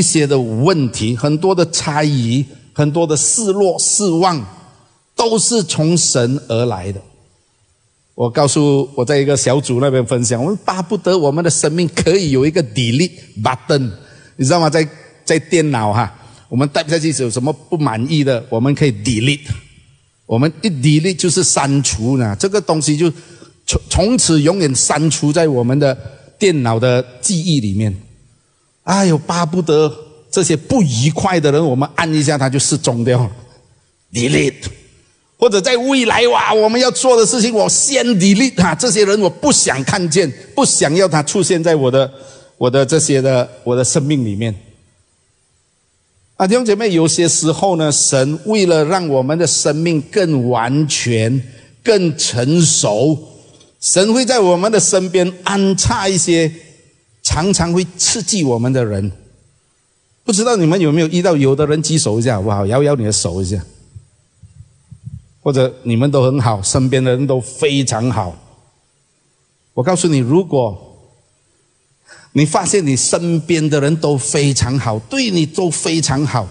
[0.00, 4.42] 一些的问题，很多的猜疑，很多的失落、失望，
[5.14, 6.98] 都是从神而来的。
[8.14, 13.90] 我告诉我在一个小组那边分享，我们巴不得我们的生命可以有一个 delete button，
[14.36, 14.70] 你知道吗？
[14.70, 14.88] 在
[15.22, 16.10] 在电脑哈，
[16.48, 19.48] 我们带不下去有什么不满意的，我们可以 delete，
[20.24, 23.12] 我们一 delete 就是删除呢，这个东西就
[23.66, 25.94] 从从此永远删除在我们的
[26.38, 27.94] 电脑的记忆里面。
[28.90, 29.92] 哎呦，巴不得
[30.32, 33.30] 这些不愉快的人，我们按一下他就失踪掉了
[34.12, 34.64] ，delete。
[35.38, 42.10] 或者在未来哇，我们要做的事情，我先 delete 他这些人，我不想看见，不想要他出现在我的
[42.58, 44.52] 我的这些的我的生命里面。
[46.34, 51.40] 啊，弟兄姐妹，有些时候呢，神为了让我们的生命更完全、
[51.84, 53.16] 更成熟，
[53.80, 56.50] 神会在我们的身边安插一些
[57.30, 59.12] 常常会刺激我们的人。
[60.24, 61.36] 不知道你们有没有遇到？
[61.36, 62.66] 有的人举手一下好不好？
[62.66, 63.64] 摇摇你的手一下。
[65.40, 68.36] 或者你们都很好，身边的人都非常好。
[69.74, 70.76] 我告诉你，如果
[72.32, 76.48] 你发现你身边的人都非常好，对你都非常好，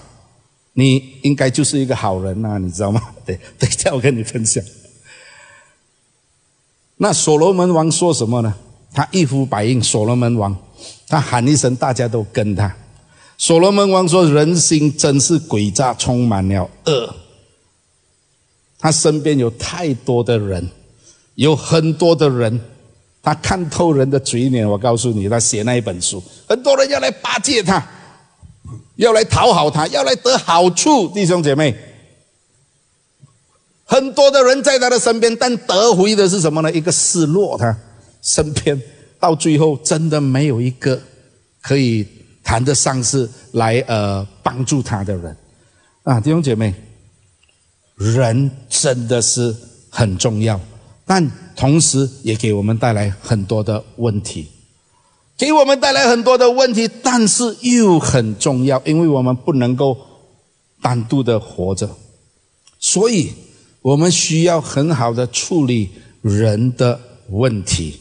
[0.71, 3.01] 你应该就是一个好人呐，你知道吗？
[3.25, 4.63] 对，等一下我跟你分享。
[6.95, 8.55] 那所罗门王说什么呢？
[8.93, 9.83] 他一呼百应。
[9.83, 10.57] 所罗门王，
[11.09, 12.73] 他喊一声，大家都跟他。
[13.35, 17.15] 所罗门王说：“人心真是诡诈，充满了恶。”
[18.77, 20.69] 他身边有太多的人，
[21.35, 22.61] 有很多的人，
[23.23, 24.69] 他看透人的嘴脸。
[24.69, 27.85] 我告诉你，他写那一本书，很多人要来巴结他，
[28.97, 31.07] 要来讨好他，要来得好处。
[31.09, 31.75] 弟兄姐妹，
[33.85, 36.71] 很多的人在他的身边，但得回的是什么呢？
[36.71, 37.57] 一个失落。
[37.57, 37.75] 他
[38.21, 38.79] 身边
[39.19, 40.99] 到最后，真的没有一个
[41.61, 42.07] 可以
[42.43, 45.35] 谈得上是来呃帮助他的人
[46.03, 46.73] 啊，弟兄姐妹。
[47.97, 49.53] 人真的是
[49.89, 50.57] 很重要，
[51.05, 54.47] 但同时也给我们带来很多的问题，
[55.37, 59.97] 给我们带来很多的问题，但是又很重要，因为我们不能够
[60.81, 61.89] 单独的活着，
[62.79, 63.33] 所以
[63.81, 65.89] 我们需要很好的处理
[66.21, 66.97] 人的
[67.31, 67.99] 问题。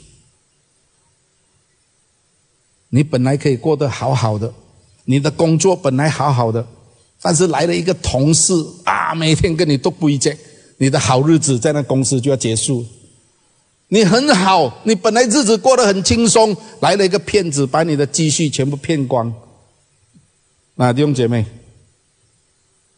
[2.91, 4.53] 你本来可以过得好好的，
[5.05, 6.67] 你的工作本来好好的，
[7.21, 8.53] 但是来了一个同事
[8.85, 10.37] 啊，每天跟你都不一样，
[10.79, 12.85] 你的好日子在那公司就要结束。
[13.89, 19.33] 你很好，你本来日子过得很轻松，来了一个骗子，把你的积蓄全部骗光。
[20.75, 21.45] 那弟兄姐妹，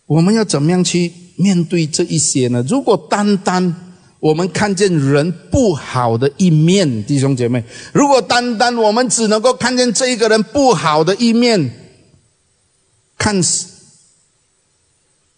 [0.07, 2.65] 我们要怎么样去面对这一些呢？
[2.69, 3.90] 如果单单
[4.21, 11.71] 我们看见人不好的一面，弟兄姐妹，如果单单我们只能够看见这一个人不好的一面，
[13.19, 13.43] 看，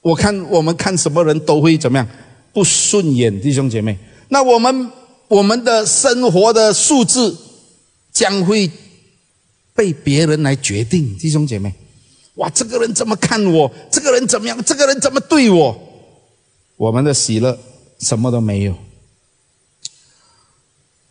[0.03, 2.07] 我看我们看什么人都会怎么样
[2.53, 3.97] 不顺眼，弟兄姐妹，
[4.29, 4.90] 那我们。
[5.29, 7.35] 我们的生活的素质
[8.12, 8.71] 将会
[9.75, 11.73] 被别人来决定，弟兄姐妹，
[12.35, 13.73] 哇，这个人怎么看我？
[13.90, 14.62] 这个人怎么样？
[14.62, 15.75] 这个人怎么对我？
[16.77, 17.59] 我们的喜乐
[18.03, 18.77] 什么都没有。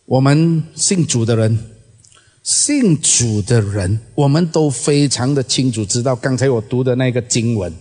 [0.05, 1.57] 我们信主的人，
[2.43, 7.73] 信主的人，我们都非常的清楚知道，刚才我读的那个经文，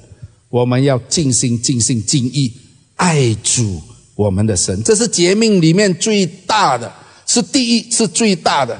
[0.48, 2.52] 我们要尽心、尽心、尽意
[2.96, 3.82] 爱主。
[4.14, 6.92] 我们的神，这是诫命里面最大的，
[7.26, 8.78] 是第一，是最大的。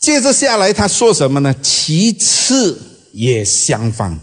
[0.00, 1.54] 接着下来他说什么呢？
[1.62, 2.76] 其次
[3.12, 4.18] 也相反，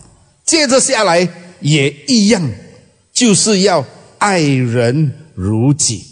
[0.46, 1.26] 接着下来
[1.62, 2.52] 也一样，
[3.14, 3.84] 就是要
[4.22, 6.06] 爱人如己。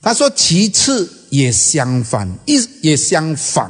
[0.00, 3.68] 他说其次也相反，意也相反，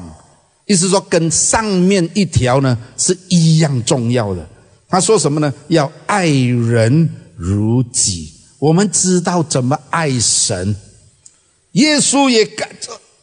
[0.66, 4.46] 意思说跟上面一条呢是一样重要的。
[4.90, 5.52] 他说什么呢？
[5.68, 8.30] 要爱人如己。
[8.58, 10.76] 我们知道怎么爱神，
[11.72, 12.46] 耶稣也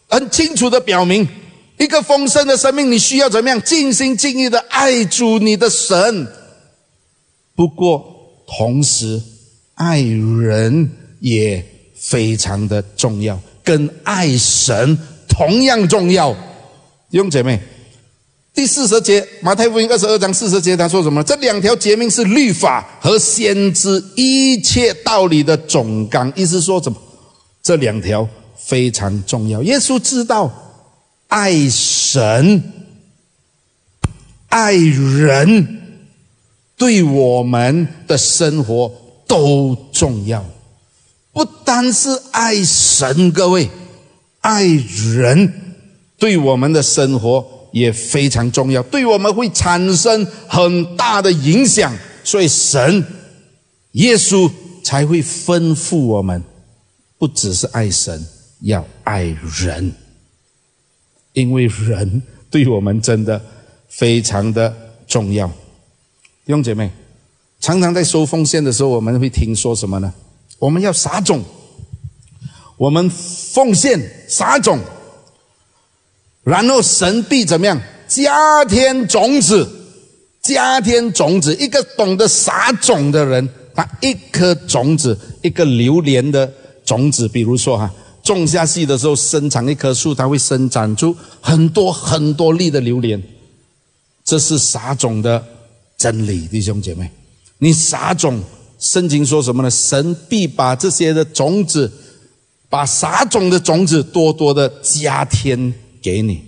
[0.08, 1.28] 很清楚的表明，
[1.78, 6.28] 一个丰盛的生命，你需要怎么样尽心尽意的爱主你的神。
[7.56, 8.04] 不过，
[8.48, 9.22] 同时
[9.76, 11.64] 爱人也
[11.96, 16.34] 非常的重要，跟爱神同样重要，
[17.10, 17.60] 弟兄姐妹。
[18.54, 21.22] 第四十节，马太福音二十二章四十节，他说什么？
[21.24, 26.32] 这两条诫命是律法和先知一切道理的总纲。
[26.38, 26.98] 意思说什么？
[27.62, 28.26] 这两条
[28.58, 29.62] 非常重要。
[29.64, 30.50] 耶稣知道，
[31.28, 32.64] 爱神、
[34.48, 35.82] 爱人，
[36.78, 38.90] 对我们的生活
[39.28, 40.44] 都重要。
[41.32, 43.70] 不单是爱神，各位，
[44.42, 45.54] 爱人
[46.18, 47.54] 对我们的生活。
[47.76, 53.06] 也非常重要，对我们会产生很大的影响，所以神、
[53.92, 54.50] 耶稣
[54.82, 56.42] 才会吩咐我们，
[57.18, 58.26] 不只是爱神，
[58.62, 59.92] 要爱人，
[61.34, 63.42] 因为人对我们真的
[63.90, 64.74] 非常的
[65.06, 65.46] 重要。
[66.46, 66.90] 弟兄姐妹，
[67.66, 70.14] 常常在收奉献的时候，我们会听说什么呢？
[70.60, 71.44] 我们要撒种，
[72.78, 74.80] 我们奉献撒种。
[76.44, 77.82] 然后神必怎么样？
[78.08, 79.68] 加添种子，
[80.44, 81.56] 加添种子。
[81.56, 86.54] 一个懂得撒种的人，他一颗种子，一个榴莲的
[86.86, 93.20] 种子，比如说哈，种下去的时候生长一棵树，它会生长出很多很多粒的榴莲。
[94.24, 95.44] 这是撒种的
[95.98, 97.10] 真理，弟兄姐妹。
[97.60, 98.42] 你撒种，
[98.80, 99.70] 圣经说什么呢？
[99.70, 101.92] 神必把这些的种子，
[102.70, 105.74] 把撒种的种子多多的加添。
[106.02, 106.44] 给你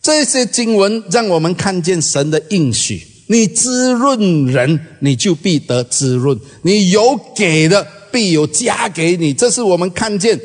[0.00, 3.04] 这些经文，让我们看见神的应许。
[3.26, 9.32] 你滋润人，你就必得滋润；你有给的，必有加给你。
[9.32, 10.40] 这是我们看见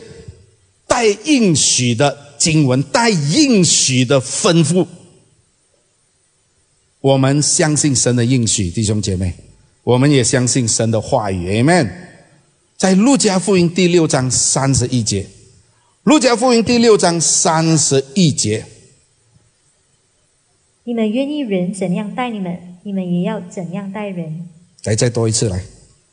[0.88, 4.86] 带应许的经文，带应许的吩咐。
[7.06, 9.32] 我们相信神的应许，弟兄姐妹，
[9.84, 11.62] 我们也相信神的话语。
[11.62, 11.88] Amen。
[12.76, 15.28] 在路加福音第六章三十一节。
[16.02, 18.66] 路加福音第六章三十一节：
[20.86, 24.50] 你们愿意人怎样待你们，你们也要怎样待人。
[24.86, 25.64] 来再多一次来。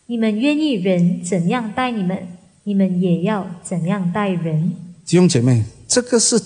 [0.05, 2.18] 你们愿意人怎样待你们，
[2.64, 4.74] 你们也要怎样待人。
[5.07, 6.38] 弟兄姐妹，这个是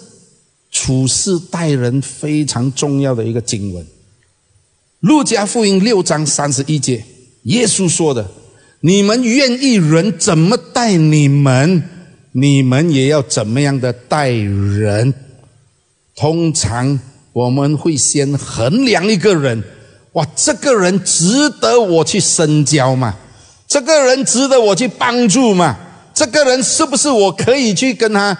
[0.70, 3.84] 处事待人非常重要的一个经文。
[5.00, 7.04] 路加福音六章三十一节，
[7.42, 8.30] 耶稣说的
[8.80, 11.82] ：“你们愿意人怎么待你们？”
[12.38, 15.14] 你们也要怎么样的待人？
[16.14, 17.00] 通常
[17.32, 19.64] 我们会先衡量一个人，
[20.12, 23.16] 哇，这个人值得我去深交吗？
[23.66, 25.78] 这个人值得我去帮助吗？
[26.12, 28.36] 这个人是不是我可以去跟他、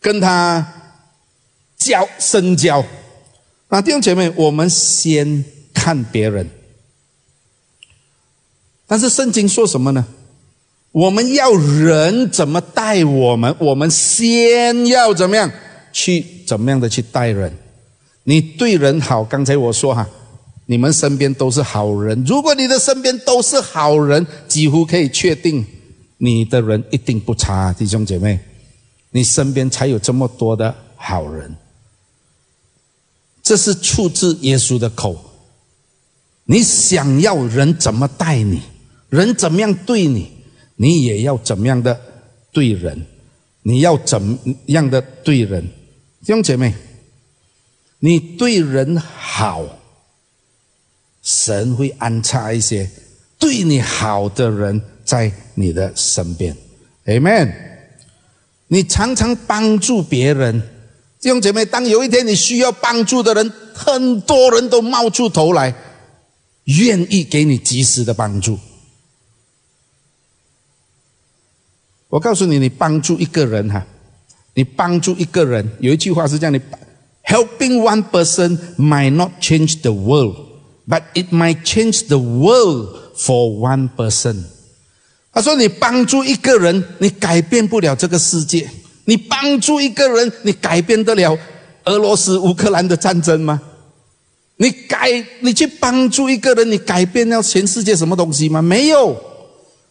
[0.00, 0.66] 跟他
[1.78, 2.84] 交深交？
[3.68, 5.44] 那弟兄姐妹，我们先
[5.74, 6.48] 看别人，
[8.86, 10.06] 但是圣经说什么呢？
[10.92, 15.50] 我们要人怎么待我们，我们先要怎么样
[15.92, 17.52] 去怎么样的去待人。
[18.22, 20.08] 你对人好，刚才我说哈，
[20.66, 22.24] 你们身边都是好人。
[22.24, 25.66] 如果你的身边都是好人，几乎可以确定
[26.18, 28.38] 你的人一定不差，弟兄姐妹，
[29.10, 31.54] 你身边才有这么多的好人。
[33.42, 35.33] 这是出自耶稣的口。
[36.44, 38.60] 你想要人怎么待你，
[39.08, 40.30] 人怎么样对你，
[40.76, 42.00] 你也要怎么样的
[42.52, 43.06] 对人。
[43.66, 45.62] 你要怎样的对人，
[46.20, 46.74] 弟兄姐妹？
[48.00, 49.64] 你对人好，
[51.22, 52.90] 神会安插一些
[53.38, 56.54] 对你好的人在你的身边
[57.06, 57.54] ，Amen。
[58.68, 60.60] 你常常帮助别人，
[61.18, 65.74] 弟兄姐妹，当有一天你需要帮助的人，很多人都冒出头来，
[66.64, 68.58] 愿意给你及时的帮助。
[72.08, 73.84] 我告诉你，你帮助一个人哈，
[74.54, 76.60] 你帮助一个人，有一句话是这样：你
[77.24, 80.36] helping one person might not change the world,
[80.86, 84.44] but it might change the world for one person。
[85.32, 88.68] 他说，你帮助一个人，你改变不了这个世界；
[89.06, 91.36] 你帮助一个人，你改变得了
[91.86, 93.60] 俄罗斯乌克兰的战争吗？
[94.56, 98.62] 你改，你去帮助一个人，你改变了全世界什么东西吗？
[98.62, 99.16] 没有。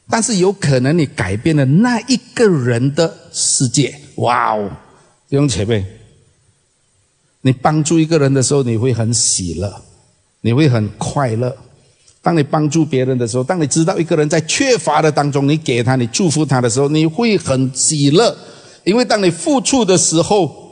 [0.09, 4.69] 但是有可能你改变了那一个人的世界，哇哦！
[5.29, 5.83] 弟兄姐妹，
[7.41, 9.73] 你帮助一个人的时候，你会很喜乐，
[10.41, 11.55] 你会很快乐。
[12.21, 18.33] 当你帮助别人的时候，当你知道一个人在缺乏的当中，你给他，你祝福他的时候，你会很喜乐，
[18.83, 20.62] 因为当你付出的时候，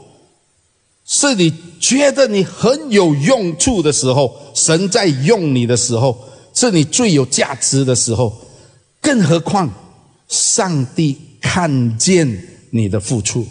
[1.04, 6.16] 是你觉得你很有用处的时候，神在用你的时候，
[6.54, 8.40] 是你最有价值的时候。
[9.00, 9.68] 更何况，
[10.28, 13.46] 上帝看见你的付出，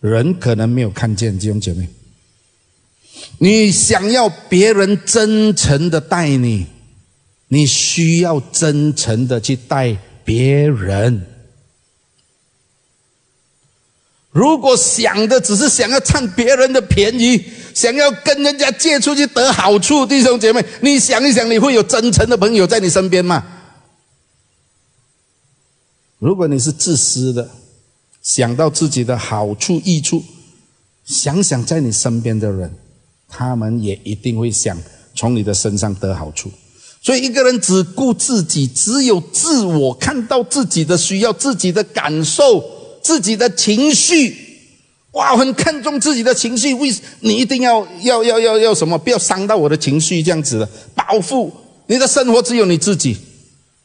[0.00, 1.38] 人可能没有看见。
[1.38, 1.88] 弟兄姐妹，
[3.38, 6.66] 你想要别人真诚的待你，
[7.46, 11.26] 你需要真诚的去待别人。
[14.32, 23.44] 如果想的只是想要占别人的便宜，想要跟人家借出去得好处，弟兄姐妹，你想一想，你会有真诚的朋友在你身边吗？
[26.18, 27.50] 如果你是自私的，
[28.22, 30.24] 想到自己的好处益处，
[31.04, 32.72] 想想在你身边的人，
[33.28, 34.78] 他们也一定会想
[35.14, 36.50] 从你的身上得好处。
[37.02, 42.64] 所以一个人只顾自己，只有自我，看到自己的需要、自己的感受、
[43.02, 44.36] 自己的情绪，
[45.12, 46.72] 哇，很看重自己的情绪。
[46.74, 48.96] 为你一定要要要要要什么？
[48.96, 51.52] 不要伤到我的情绪，这样子的保护
[51.86, 53.16] 你的生活，只有你自己。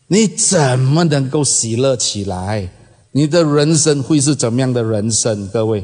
[0.08, 2.70] 你怎么能够喜乐起来？
[3.12, 5.48] 你的人生会是怎么样的人生？
[5.50, 5.84] 各位，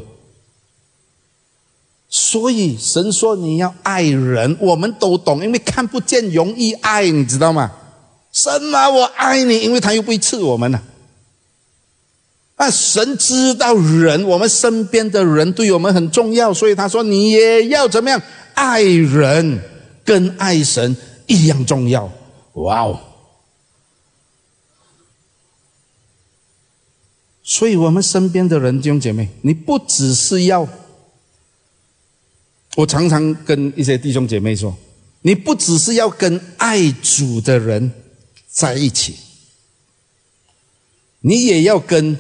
[2.08, 7.72] 所以神说你要爱人，我们都懂，因为看不见容易爱，你知道吗？
[8.32, 8.90] 什么？
[8.90, 10.80] 我爱你，因为他又不会刺我们呢。
[12.58, 18.22] 那神知道人，我们身边的人对我们很重要，所以他说你也要怎么样
[18.54, 19.60] 爱人，
[20.06, 20.96] 跟爱神
[21.28, 22.12] 一样重要。
[22.54, 23.00] 哇哦！
[27.46, 30.68] 所以，我们身边的人弟兄姐妹，你不只是要，
[32.76, 34.74] 我常常跟一些弟兄姐妹说，
[35.24, 37.92] 你不只是要跟爱主的人
[38.48, 39.18] 在一起，
[41.20, 42.18] 你也要跟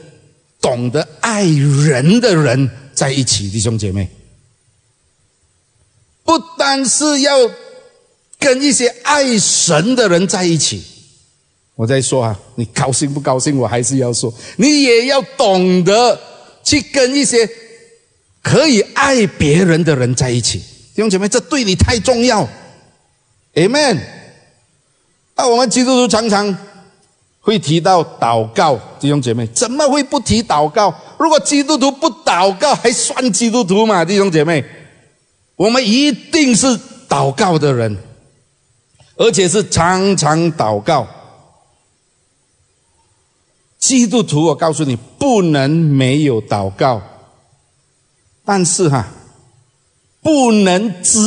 [0.64, 4.10] 懂得爱人的人在一起，弟兄姐妹，
[6.24, 7.38] 不单是要
[8.40, 10.82] 跟一些爱神的人在一起。
[11.76, 13.58] 我在说啊，你高兴不高兴？
[13.58, 16.18] 我还是要说，你也要懂得
[16.64, 17.50] 去跟一些
[18.42, 22.48] 可以爱别人的人在一起，弟兄姐妹，这对你太重要。
[23.56, 24.00] Amen。
[25.36, 26.56] 那我们基督徒常常
[27.46, 30.96] 会提到祷告，弟兄姐妹，怎么会不提祷告？
[31.20, 34.06] 如果基督徒不祷告，还算基督徒吗？
[34.06, 34.64] 弟兄姐妹，
[35.58, 36.66] 我们一定是
[37.10, 37.98] 祷告的人，
[39.18, 41.06] 而且是常常祷告。
[43.78, 47.02] 基督徒，我告诉你，不能没有祷告。
[48.46, 49.06] 但是哈，
[50.22, 51.20] 不能只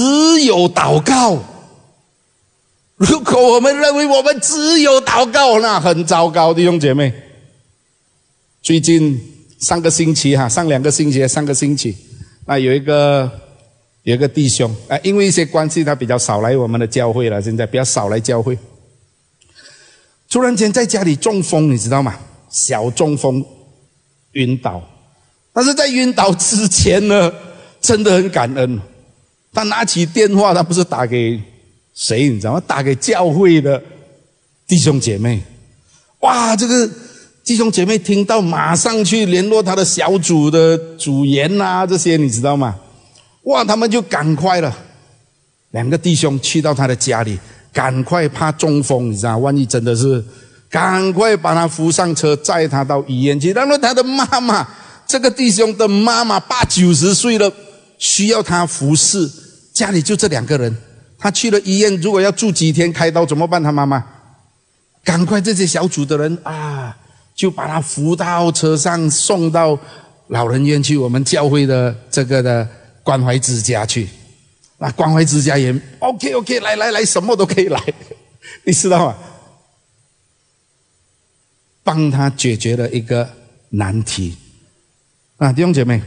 [0.44, 1.38] 有祷告。
[2.96, 7.12] 如果我们认为我们只有祷告，那很糟糕，弟兄姐妹。
[8.62, 9.20] 最近
[9.60, 11.94] 上个星期哈，上两个星期，上个星期，
[12.46, 13.30] 那有一个
[14.02, 18.58] 有一个弟兄啊，因为一些关系，他比较少来我们的教会了，现在比较少来教会。
[20.30, 22.18] 突然间在家里中风，你知道吗？
[22.48, 23.44] 小中风，
[24.32, 24.82] 晕倒，
[25.52, 27.30] 但是在晕倒之前呢，
[27.78, 28.80] 真的很感恩。
[29.52, 31.38] 他拿起电话，他不是打给
[31.96, 32.62] 谁，你知道吗？
[32.66, 33.82] 打给教会的
[34.68, 35.42] 弟兄姐妹。
[36.20, 36.88] 哇，这个
[37.42, 42.76] 弟兄姐妹听到，马上去联络他的小组的组员呐，这些你知道吗？
[43.44, 44.76] 哇，他们就赶快了，
[45.70, 47.38] 两个弟兄去到他的家里，
[47.72, 50.22] 赶快怕中风，你知道，万一真的是，
[50.68, 53.52] 赶快把他扶上车，载他到医院去。
[53.52, 54.68] 然后他的妈妈，
[55.06, 57.50] 这个弟兄的妈妈八九十岁了，
[57.96, 59.30] 需要他服侍。
[59.72, 60.74] 家里就这两个人，
[61.18, 63.62] 他去了医院，如果要住几天开刀怎么办？
[63.62, 64.04] 他妈妈，
[65.02, 66.96] 赶快这些小组的人啊，
[67.34, 69.78] 就把他扶到车上，送到
[70.28, 72.68] 老人院去，我们教会的这个的
[73.02, 74.08] 关怀之家去。
[74.78, 77.82] 那关怀之家也 OK OK，来来来，什么都可以来，
[78.64, 79.16] 你知道吗？
[81.82, 83.28] 帮他解决了一个
[83.70, 84.36] 难题
[85.38, 86.02] 啊，弟兄姐妹。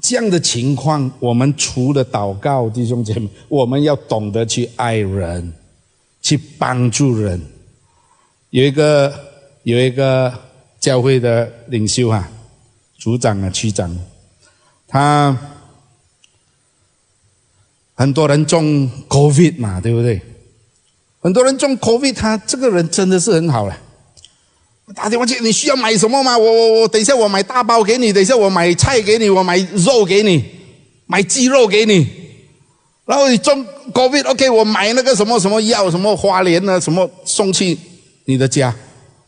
[0.00, 5.52] 这样的情况，我们除了祷告，弟兄姐妹，我们要懂得去爱人，
[6.22, 7.40] 去帮助人。
[8.50, 9.12] 有一个
[9.64, 10.32] 有一个
[10.78, 12.30] 教会的领袖啊，
[12.96, 13.98] 组长啊，区长，
[14.86, 15.36] 他
[17.94, 20.22] 很多人中 COVID 嘛，对不对？
[21.20, 23.76] 很多人中 COVID，他这个人真的是很好了。
[24.94, 26.36] 打电话去，你需要买什么吗？
[26.36, 30.44] 我我我，等一下我买大包给你，等一下我买菜给你，我买肉给你，
[31.06, 32.06] 买鸡肉给你。
[33.04, 37.78] 然后你中 COVID，OK，我买那个什么什么药，什么花莲呢，什么送去
[38.24, 38.74] 你的家。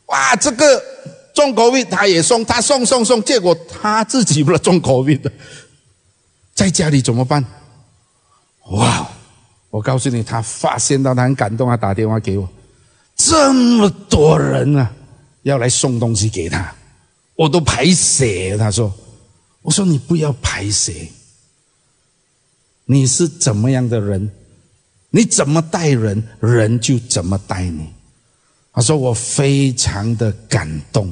[0.07, 0.83] 哇，这个
[1.35, 5.33] 中 COVID 他也送，他送送送，结果他自己不是中 COVID 的，
[6.55, 7.45] 在家里怎么办？
[8.71, 9.09] 哇，
[9.71, 12.49] 我告诉你，他发现到他很感动，他打电话给我，
[13.17, 14.91] 这么多人啊！
[15.43, 16.75] 要来送东西给他，
[17.35, 18.57] 我都排血。
[18.57, 18.93] 他说
[19.63, 21.09] ：“我说你不要排血，
[22.85, 24.31] 你是怎么样的人，
[25.11, 27.89] 你怎么待人，人就怎么待你。”
[28.73, 31.09] 他说：“我非常的感动。”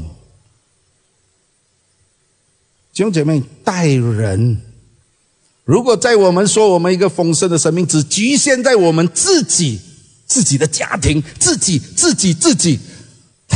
[2.93, 4.61] 弟兄姐妹，待人，
[5.65, 9.81] 如果在我们说我们一个丰盛的生命，只局限在我们自己、
[10.27, 12.79] 自己的家庭、自己、自己、自己。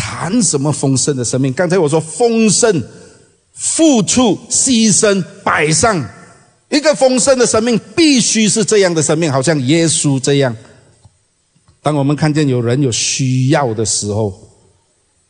[0.05, 1.53] 谈什么丰盛的生命？
[1.53, 2.83] 刚才我说丰盛、
[3.53, 6.05] 付出、牺牲、摆上，
[6.69, 10.57] 一个丰盛的生命必须是这样的生命，好像耶稣这样。
[11.81, 14.37] 当我们看见有人有需要的时候，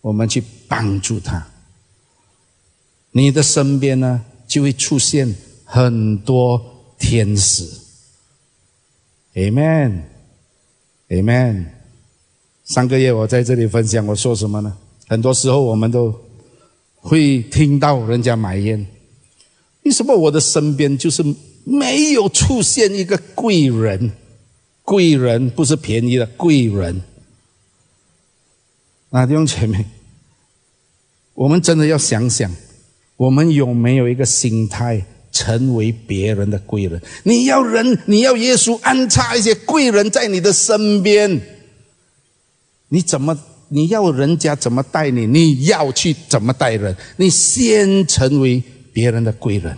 [0.01, 1.47] 我们去帮助他，
[3.11, 6.59] 你的身边呢就会出现很多
[6.99, 7.69] 天使。
[9.35, 9.83] Amen，Amen。
[12.65, 14.77] 上个月我在这里分享，我说什么呢？
[15.09, 16.15] 很多时候我们都
[16.95, 18.87] 会听到人家埋怨：
[19.83, 21.23] 为什么我的身边就是
[21.65, 24.13] 没有出现一个贵人？
[24.85, 27.03] 贵人不是便宜的贵人。
[29.11, 29.85] 那，弟兄姐妹，
[31.35, 32.51] 我们真的要想想，
[33.17, 37.03] 我们有没有一个心态，成为别人的贵人？
[37.25, 41.41] 你要人，你要耶稣安插一些贵人在你的身边。
[42.93, 43.35] 你怎么？
[43.69, 45.27] 你要人家怎么待你？
[45.27, 46.95] 你要去怎么待人？
[47.17, 48.63] 你先成为
[48.93, 49.75] 别人的贵人，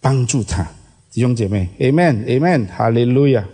[0.00, 0.66] 帮助他，
[1.12, 3.46] 弟兄姐妹，Amen，Amen，哈利路亚。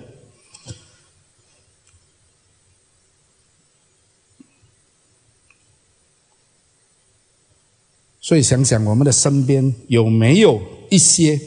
[8.21, 11.41] 所以想想我们的身边有没有一些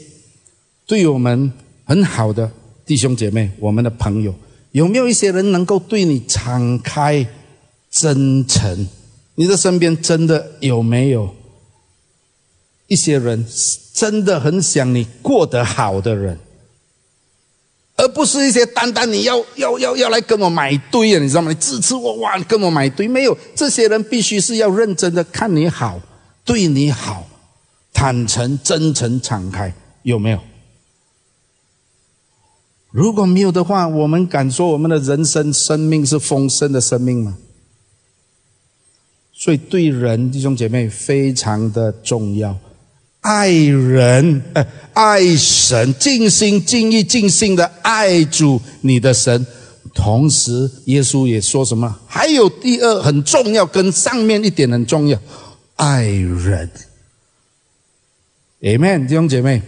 [0.84, 1.50] 对我们
[1.86, 2.52] 很好的
[2.84, 4.34] 弟兄姐妹，我们的朋友。
[4.76, 7.26] 有没有一些人能够对你敞开、
[7.90, 8.86] 真诚？
[9.36, 11.34] 你的身边真的有没有
[12.86, 13.46] 一些人
[13.94, 16.38] 真的很想你过得好的人，
[17.96, 21.20] 而不是一些单单你要要要要来跟我买堆啊？
[21.20, 21.50] 你知道吗？
[21.50, 23.34] 你支持我哇，跟我买堆没有？
[23.54, 25.98] 这些人必须是要认真的看你好，
[26.44, 27.26] 对你好，
[27.94, 29.72] 坦诚、真诚、敞开，
[30.02, 30.38] 有没有？
[32.96, 37.36] 如果没有的话，我们敢说我们的人生生命是丰盛的生命吗？
[39.34, 42.58] 所以对人弟兄姐妹非常的重要，
[43.20, 44.40] 爱人，
[44.94, 49.46] 爱神，尽心尽意尽心的爱主你的神。
[49.92, 51.94] 同时，耶稣也说什么？
[52.06, 55.20] 还有第二很重要，跟上面一点很重要，
[55.74, 56.70] 爱人。
[58.62, 59.60] Amen，弟兄姐妹。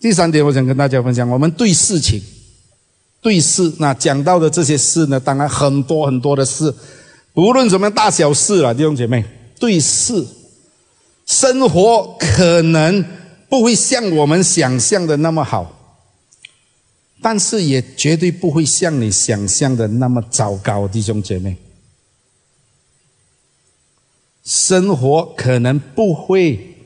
[0.00, 2.22] 第三点，我想跟大家分享，我们对事情。
[3.20, 6.72] 对事，那讲到的这些事呢，当然很多很多的事，
[7.34, 9.24] 不论什么大小事了，弟兄姐妹，
[9.58, 10.26] 对事，
[11.26, 13.04] 生活可能
[13.48, 15.74] 不会像我们想象的那么好，
[17.20, 21.56] 但是也绝对不会像你想象的那么糟糕，弟兄姐妹。
[24.44, 26.76] 生活可能不会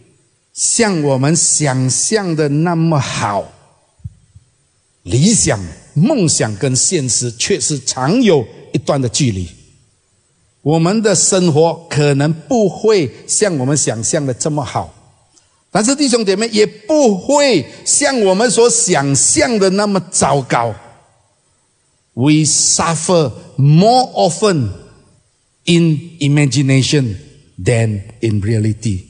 [0.52, 3.52] 像我们想象的那么好，
[5.04, 5.60] 理想、
[5.94, 9.48] 梦想跟现实却是常有一段的距离。
[10.62, 14.92] 我们的生活可能不会像我们想象的这么好，
[15.70, 20.74] 但是弟兄姐妹也不会像我们所想象的那么糟糕。
[22.14, 24.70] We suffer more often
[25.64, 27.16] in imagination.
[27.62, 29.04] Than in reality，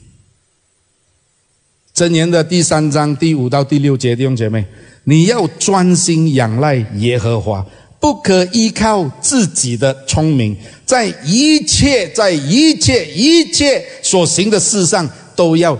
[1.93, 4.65] 箴言的第三章第五到第六节，弟兄姐妹，
[5.03, 7.63] 你要专心仰赖耶和华，
[7.99, 15.79] 不可依靠自己的聪明，在一切在一切一切所行的事上都要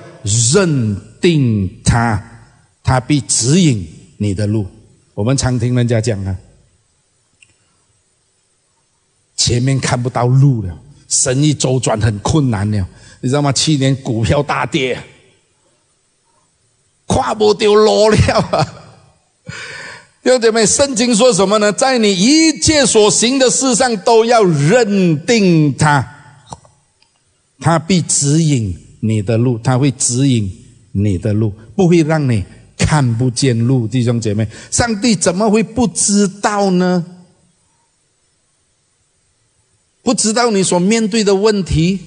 [0.53, 2.21] 认定他，
[2.83, 3.83] 他必指引
[4.17, 4.67] 你的路。
[5.15, 6.37] 我们常听人家讲啊，
[9.35, 10.79] 前面看不到路了。
[11.07, 12.87] 生意周转很困难了，
[13.21, 13.51] 你知道吗？
[13.51, 14.99] 去年股票大跌，
[17.05, 18.17] 跨不丢落了
[18.51, 18.67] 啊！
[20.23, 21.71] 弟兄姐妹，圣经说什么呢？
[21.71, 26.07] 在你一切所行的事上都要认定他，
[27.59, 30.49] 他必指引你的路，他会指引
[30.93, 32.45] 你的路，不会让你
[32.77, 33.85] 看不见路。
[33.85, 37.05] 弟兄姐妹，上帝怎么会不知道呢？
[40.01, 41.99] 不知道你所面对的问题，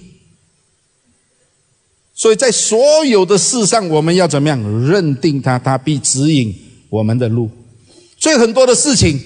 [2.16, 4.58] 所以在所有的事上，我们要怎么样
[4.88, 5.58] 认定他？
[5.58, 6.52] 他必指引
[6.88, 7.48] 我们的路。
[8.18, 9.20] 所以很多的事情，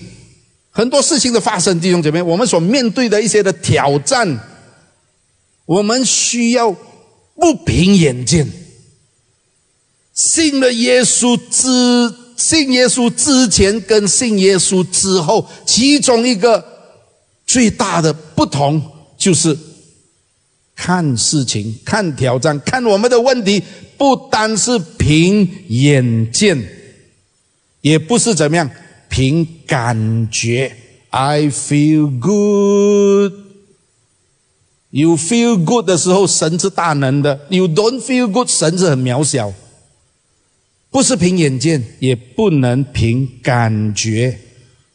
[0.70, 4.38] 很多事情的发生，弟兄姐妹，我们所面对的一些的挑战，
[5.64, 6.70] 我们需要
[7.36, 8.46] 不凭眼见，
[10.12, 16.68] 信了耶稣之信耶稣之前跟信耶稣之后，其中一个。
[17.46, 18.80] 最大的不同
[19.18, 19.58] 就是
[20.82, 23.62] 看事情、看挑战、看我们的问题，
[23.98, 26.58] 不单是凭眼见，
[27.82, 28.70] 也不是怎么样
[29.10, 30.74] 凭感觉。
[31.10, 33.34] I feel good.
[34.88, 39.52] You feel good 的时候，神是大能的；You don't feel good，神是很渺小。
[40.90, 44.38] 不是凭眼见，也不能凭感觉。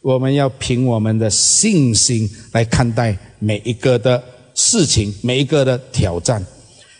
[0.01, 4.23] 我们要凭我们的信心来看待每一个的
[4.55, 6.43] 事情，每一个的挑战，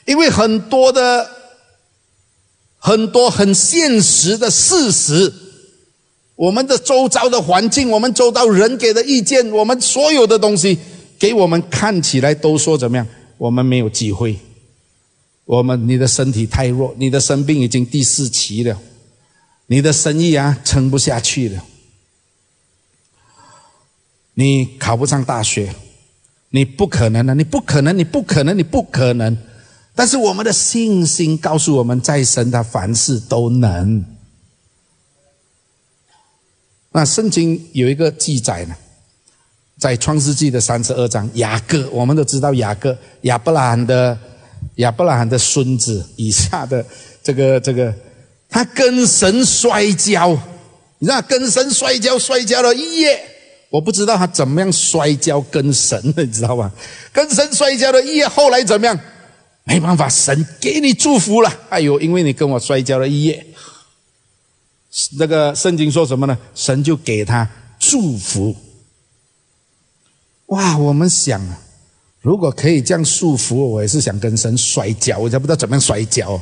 [0.06, 1.28] 因为很多的
[2.78, 5.34] 很多很现实的事实，
[6.36, 10.78] 我们的周遭的环境，我们周遭人给的意见，我们所有的东西，
[11.18, 13.08] 给我们看起来都说怎么样？
[13.38, 14.38] 我们没有机会，
[15.46, 18.78] 我们你的身体太弱，你的生病已经第四期了，
[19.68, 21.64] 你的生意啊撑不下去了。
[24.36, 25.74] 你考不上大学，
[26.56, 29.38] 你不可能的，你不可能，你不可能，你不可能。
[29.94, 34.06] 但是我们的信心告诉我们，在神他凡事都能。
[36.94, 38.76] 那圣经有一个记载呢，
[39.78, 44.18] 在创世纪的三十二章，雅各，我们都知道雅各，亚伯拉罕的
[44.76, 46.86] 亚伯拉罕的孙子以下的
[47.22, 47.94] 这个这个，
[48.48, 50.32] 他跟神摔跤，
[51.00, 53.35] 你知道跟神摔跤摔跤了一夜。
[53.70, 56.72] 我不知道他怎么样摔跤跟神的，你知道吧？
[57.12, 58.98] 跟神摔跤的一夜，后来怎么样？
[59.64, 61.52] 没办法，神给你祝福了。
[61.70, 63.46] 哎呦，因为你跟我摔跤了一夜，
[65.18, 66.38] 那个圣经说什么呢？
[66.54, 67.50] 神就给他
[67.80, 68.56] 祝福。
[70.48, 71.60] 哇，我们想啊，
[72.22, 76.40] 如果可以这样束缚，我也是想跟神摔跤，我才不知道怎么样摔跤，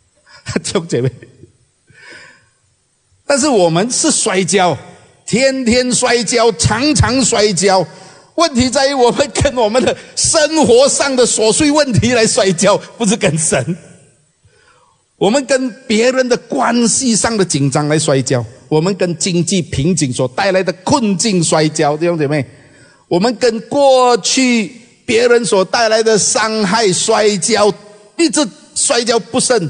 [0.62, 1.10] 兄姐妹。
[3.26, 4.76] 但是我们是摔跤。
[5.28, 7.86] 天天摔跤，常常摔跤。
[8.36, 13.76] 问题在于我们跟我们的生活上的琐碎问题来摔跤，不是跟神。
[15.18, 22.42] 我们跟别人的关系上的紧张来摔跤，我们跟经济瓶颈所带来的困境摔跤，弟兄姐妹。
[23.06, 24.72] 我们跟过去
[25.04, 27.70] 别人所带来的伤害摔跤，
[28.16, 29.68] 一直摔跤不胜。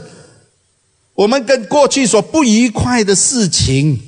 [1.15, 3.99] 我们跟过去所不愉快的事情。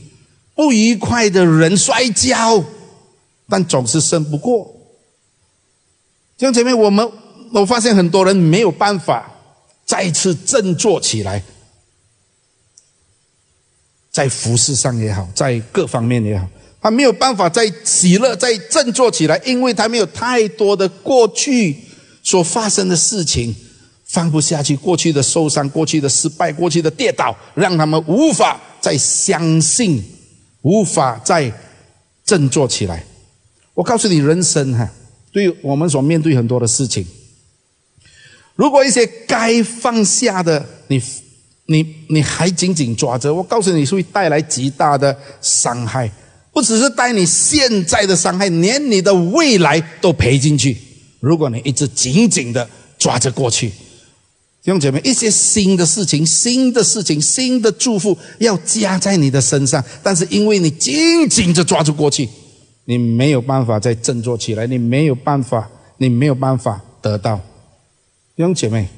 [0.55, 2.65] 不愉快的人摔跤，
[3.49, 4.75] 但总是胜不过。
[6.39, 7.07] 像前面，我们
[7.53, 9.31] 我发现很多人没有办法
[9.85, 11.43] 再次振作起来，
[14.11, 16.47] 在服饰上也好，在各方面也好，
[16.81, 21.77] 他没有办法再喜乐、再振作起来，因为他没有太多的过去
[22.23, 23.55] 所发生的事情
[24.07, 30.03] 放不下去，过去的受伤、过去的失败、过去的跌倒，让他们无法再相信。
[30.63, 31.53] 无法再
[32.25, 33.05] 振作起来。
[33.75, 34.91] 我告诉你，人生哈，
[35.33, 37.07] 对我们所面对很多的事情，
[38.55, 41.03] 如果一些该放下的，你
[41.67, 46.11] 你你还紧紧抓着，我告诉你是，会带来极大的伤害。
[46.53, 50.77] 不只是带你现在的伤害，连你的未来都赔进去。
[51.21, 53.71] 如果你一直紧紧的抓着过去，
[54.63, 62.29] 弟兄姐妹，一些新的事情、新的事情、新的祝福要加在你的身上，但是因为你紧紧的抓住过去，
[62.85, 67.37] 你没有办法再振作起来，你没有办法，你没有办法得到。
[68.37, 68.89] 弟兄姐妹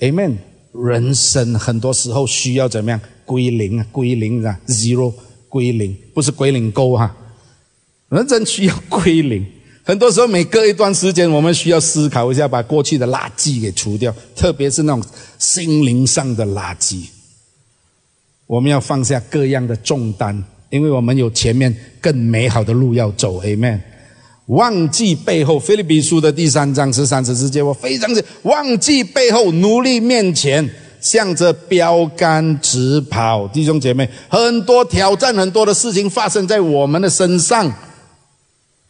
[0.00, 0.36] ，Amen。
[0.72, 3.86] 人生很多时候需要怎么样归零啊？
[3.92, 5.12] 归零啊，zero。
[5.48, 7.14] 归零不是归零沟哈，
[8.08, 9.46] 人真需要归零。
[9.86, 15.04] 很多时候，每隔一段时间，我们需要思考一下，把过去的垃圾给除掉，特别是那种
[15.38, 17.04] 心灵上的垃圾。
[18.46, 23.42] 我们要放下各样的重担，因为我们有前面更美好的路要走。
[23.42, 23.78] Amen。
[24.46, 30.68] 忘记背后，菲利比书的第三章十三十之节，我非常的忘记背后，努力面前。
[31.00, 37.70] 向着标杆直跑，弟兄姐妹，很多挑战，很多的事情发生在我们的身上，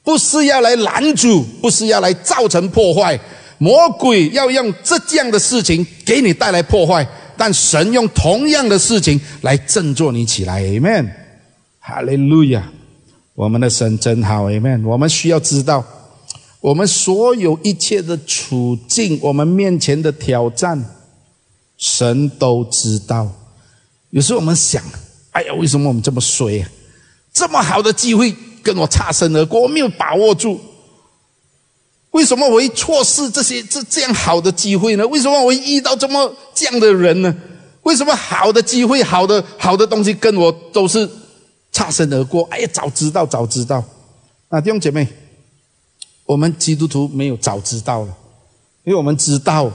[0.05, 3.19] 不是要来拦阻，不是要来造成破坏。
[3.59, 10.63] 魔鬼要用这样的事情给你带来破坏，但神用同样的事情来振作你起来。
[10.63, 11.11] Amen，
[11.81, 12.71] 哈利路亚，
[13.35, 14.51] 我们的神真好。
[14.51, 15.83] Amen，我们需要知道，
[16.61, 20.85] 我们所有一切的处境，我们面前的挑战。
[21.77, 23.31] 神都知道，
[24.11, 24.83] 有时候我们想，
[25.33, 26.69] 哎呀，为什么我们这么衰啊？
[27.33, 28.35] 这么好的机会
[28.65, 30.59] 跟我擦身而过，我没有把握住。
[32.11, 35.07] 为什么我会错失这些这这样好的机会呢？
[35.09, 37.33] 为什么我会遇到这么这样的人呢？
[37.83, 41.09] 为什么好的机会、好的好的东西跟我都是
[41.71, 42.43] 擦身而过？
[42.51, 43.85] 哎呀，早知道，早知道。
[44.49, 45.07] 啊，弟兄姐妹，
[46.25, 48.17] 我们基督徒没有早知道了，
[48.85, 49.71] 因为我们知道。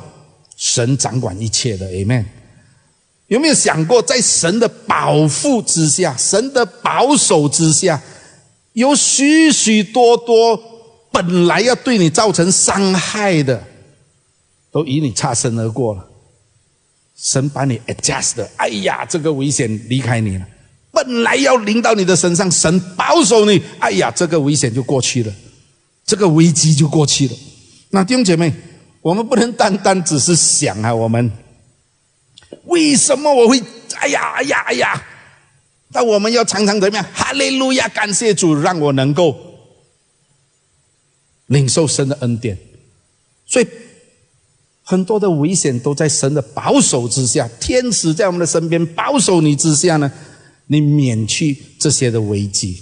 [0.62, 2.26] 神掌管一切的，Amen。
[3.28, 8.02] 有没有想过，在神的保护之下，神的保守之下，
[8.80, 10.58] 有许许多多
[11.12, 13.62] 本来要对你造成伤害的，
[14.72, 16.08] 都与你擦身而过了。
[17.18, 20.48] 神把你 adjust 的，哎呀，这个危险离开你了。
[20.92, 25.34] 本来要临到你的身上，神保守你，哎呀，这个危险就过去了，
[26.06, 27.34] 这个危机就过去了。
[27.90, 28.54] 那弟兄姐妹。
[29.02, 31.32] 我们不能单单只是想啊，我们
[32.66, 33.58] 为什么我会
[33.96, 35.04] 哎呀哎呀哎呀？
[35.92, 37.06] 但我们要常常怎么样？
[37.14, 39.36] 哈利路亚，感谢主，让我能够
[41.48, 42.58] 领受神的恩典。
[43.46, 43.68] 所以
[44.84, 50.12] 很多的危险都在神的保守之下，天使在我们的身边保守你之下呢，
[50.68, 52.82] 你免去这些的危机。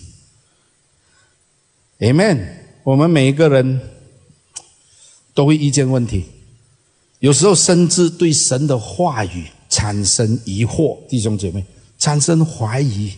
[1.99, 2.47] Amen。
[2.83, 3.81] 我们每一个人。
[5.37, 6.25] 都会遇见问题，
[7.19, 11.63] 有时候甚至对神的话语产生疑惑，弟兄姐妹
[12.07, 13.11] 产生怀疑。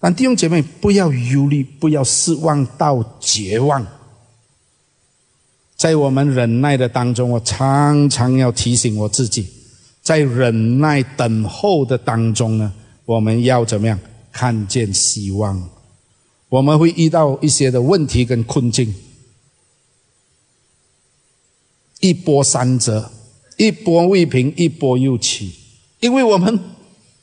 [0.00, 3.86] 但弟兄姐妹不要忧虑，不要失望到绝望。
[5.76, 9.46] 在我们忍耐的当中，我常常要提醒我自己，
[10.00, 12.72] 在忍耐等候的当中呢，
[13.04, 13.98] 我们要怎么样
[14.32, 15.68] 看见希望？
[16.48, 18.94] 我们会遇到一些的问题跟困境。
[22.00, 23.10] 一波三折，
[23.58, 25.52] 一波未平，一波又起。
[26.00, 26.58] 因为我们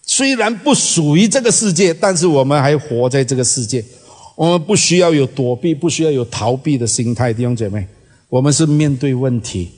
[0.05, 3.83] 虽然不属于这个世界，但是我们还活在这个世界。
[4.35, 7.87] 我们不需要有躲避，不需要有逃避的心态，弟兄姐妹。
[8.27, 9.69] 我们是面对问题、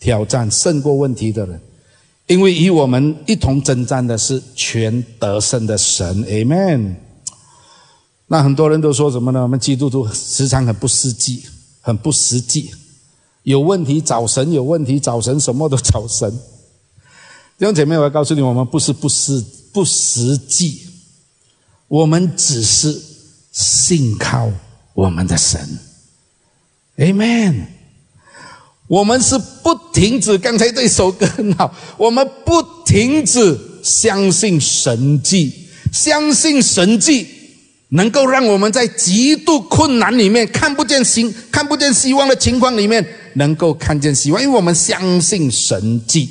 [0.00, 1.60] 挑战、胜过问题的人。
[2.26, 6.94] 因为与我们一同征战的是全得胜的神，Amen。
[8.26, 9.42] 那很多人都说什么呢？
[9.42, 11.44] 我们基督徒时常很不实际，
[11.80, 12.70] 很不实际。
[13.44, 16.30] 有问题找神，有问题找神，什么都找神。
[17.58, 20.80] 弟兄姐妹，我要告诉你，我们不是不实不实际，
[21.88, 22.96] 我们只是
[23.50, 24.48] 信靠
[24.94, 25.60] 我们的神。
[26.98, 27.64] Amen。
[28.86, 35.52] 我们是不停止，刚才这首歌很好，我们不停止相信神迹，
[35.92, 37.26] 相信神迹
[37.88, 43.04] 能够让我们在极度困难里面看不见希看不见希望的情况里面。
[43.34, 46.28] 能够看见希望，因为我们相信神迹，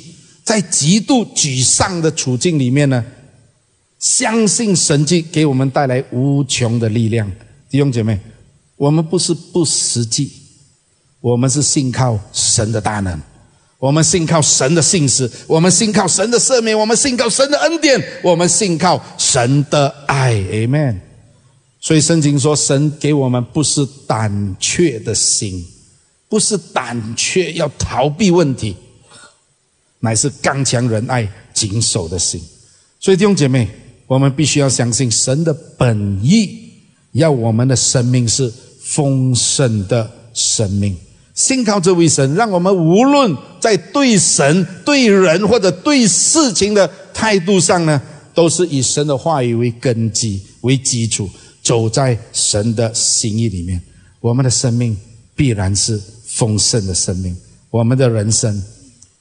[0.48, 3.04] 在极度沮丧的处境里面呢，
[3.98, 7.30] 相信神迹给我们带来无穷的力量。
[7.68, 8.18] 弟兄姐妹，
[8.74, 10.32] 我们不是不实际，
[11.20, 13.20] 我们是信靠神的大能，
[13.78, 20.32] 我们信靠神的信实，我们信靠神的赦免，我们信靠神的恩典，我们信靠神的爱。
[20.32, 20.96] Amen。
[21.78, 25.62] 所以圣经说，神给我们不是胆怯的心，
[26.26, 28.74] 不是胆怯要逃避问题，
[30.00, 32.40] 乃是刚强仁爱、谨守的心。
[33.00, 33.68] 所以弟兄姐妹，
[34.06, 36.70] 我们必须要相信神的本意，
[37.12, 40.96] 要我们的生命是丰盛的生命。
[41.34, 48.02] 信靠这位神，让我们无论在对神、对人或者对事情的态度上呢，
[48.34, 51.30] 都是以神的话语为根基、为基础，
[51.62, 53.80] 走在神的心意里面。
[54.20, 54.96] 我们的生命
[55.36, 57.36] 必然是丰盛的生命，
[57.70, 58.60] 我们的人生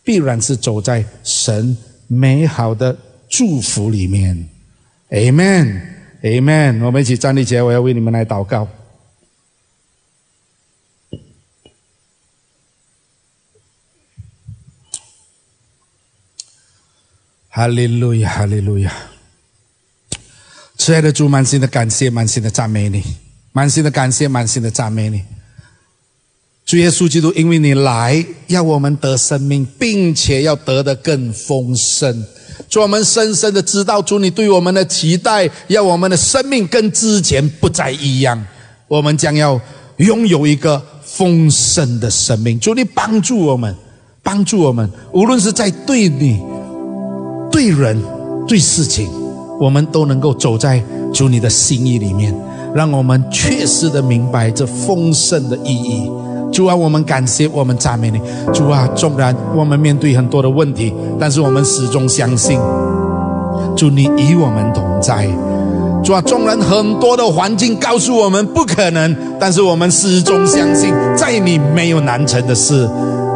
[0.08, 1.78] 必然是走在神
[2.08, 2.97] 美好的
[3.28, 4.47] 祝福里面。
[5.10, 6.82] Amen，Amen。
[6.86, 8.66] 我们一起站立起来，我要为你们来祷告。
[17.49, 18.93] 哈利路亚，哈利路亚！
[20.78, 23.03] 亲爱的主，满心的感谢，满心的赞美你，
[23.51, 25.26] 满心的感谢，满心的赞美你。
[26.68, 32.26] 主耶稣基督，因为你来，要我们得生命，并且要得的更丰盛。
[32.68, 38.45] 主，我们深深的知道，主你对我们的期待，要我们的生命跟之前不再一样。
[38.89, 39.57] 我们将要
[39.95, 42.59] 拥有一个丰盛的生命。
[42.59, 43.74] 主，你帮助我们，
[44.22, 46.41] 帮助我们，无论是在对你。
[47.49, 47.97] 对人、
[48.45, 49.09] 对事情，
[49.57, 52.36] 我们都能够走在主你的心意里面，
[52.76, 56.11] 让我们确实的明白这丰盛的意义。
[56.51, 58.19] 主啊，我们感谢，我们赞美你。
[58.53, 62.59] 主啊，纵然我们面对很多的问题，但是我们始终相信，
[63.75, 65.27] 主你与我们同在。
[66.03, 72.89] 主啊，纵然很多的环境告诉我们不可能，但是我们始终相信，在你没有难成的事。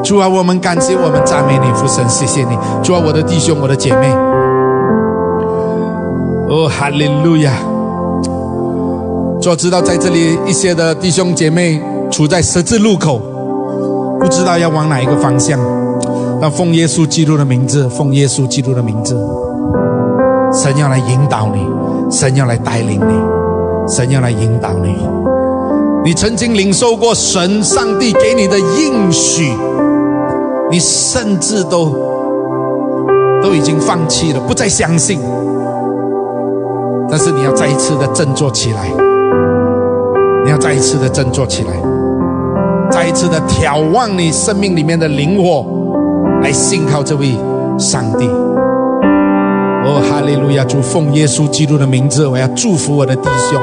[0.03, 2.57] 主啊，我们感谢，我们赞美你，父神，谢谢你。
[2.82, 4.07] 主啊，我的弟兄，我的姐妹，
[6.49, 7.51] 哦，哈利路亚。
[9.41, 11.82] 主知道在这里一些的弟兄姐妹
[12.12, 13.20] 处在十字路口，
[14.20, 15.59] 不知道要往哪一个方向。
[16.41, 19.16] 那奉耶稣基督的名字，奉耶稣基督的名字，
[20.53, 21.66] 神要来引导你，
[22.12, 23.14] 神要来带领你，
[23.88, 24.95] 神要来引导你。
[26.03, 29.51] 你曾经领受过神上帝给你的应许。
[30.72, 31.93] 你甚至都
[33.43, 35.20] 都已经放弃了，不再相信。
[37.09, 38.88] 但是你要再一次的振作起来，
[40.45, 41.72] 你要再一次的振作起来，
[42.92, 45.66] 再一次的眺望你生命里面的灵火，
[46.44, 47.36] 来信靠这位
[47.80, 48.28] 上帝。
[49.84, 50.64] 哦，哈利路亚！
[50.66, 53.60] 主奉耶稣基督的名字，我要祝福我的弟兄，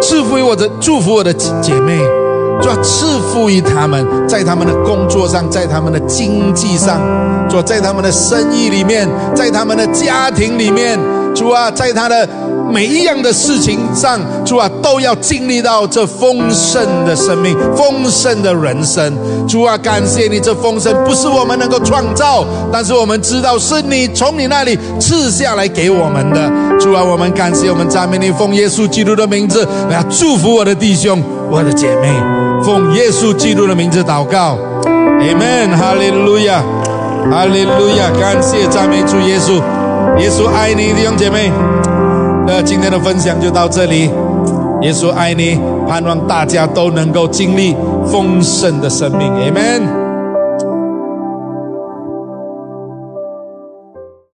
[0.00, 1.98] 赐福于我的祝福我的姐妹。
[2.60, 7.00] 主要赐福于他们，在他们的工作上，在他们的经济上，
[7.48, 10.98] 主在他们的生意里面，在他们的家庭里面，
[11.34, 12.28] 主啊，在他的
[12.72, 19.12] 每一样的事情上，主啊，都要经历到这丰盛的生命、丰盛的人生。
[19.48, 26.50] 主啊，感谢你，这丰盛不是我们能够创造，但是我们知道是你从你那里赐下来给我们的。
[26.78, 32.08] 主啊，我们感谢，我们赞美你，奉耶稣基督的名字，我要祝福我的弟兄、我的姐妹。
[32.62, 36.62] 奉耶稣基督的名字祷告，Amen，哈利路亚，
[37.30, 39.54] 哈利路亚，感谢赞美主耶稣，
[40.18, 41.50] 耶稣爱你，弟兄姐妹。
[42.52, 44.10] 那今天的分享就到这里，
[44.82, 45.56] 耶稣爱你，
[45.88, 47.76] 盼望大家都能够经历
[48.10, 49.99] 丰盛的生命，Amen。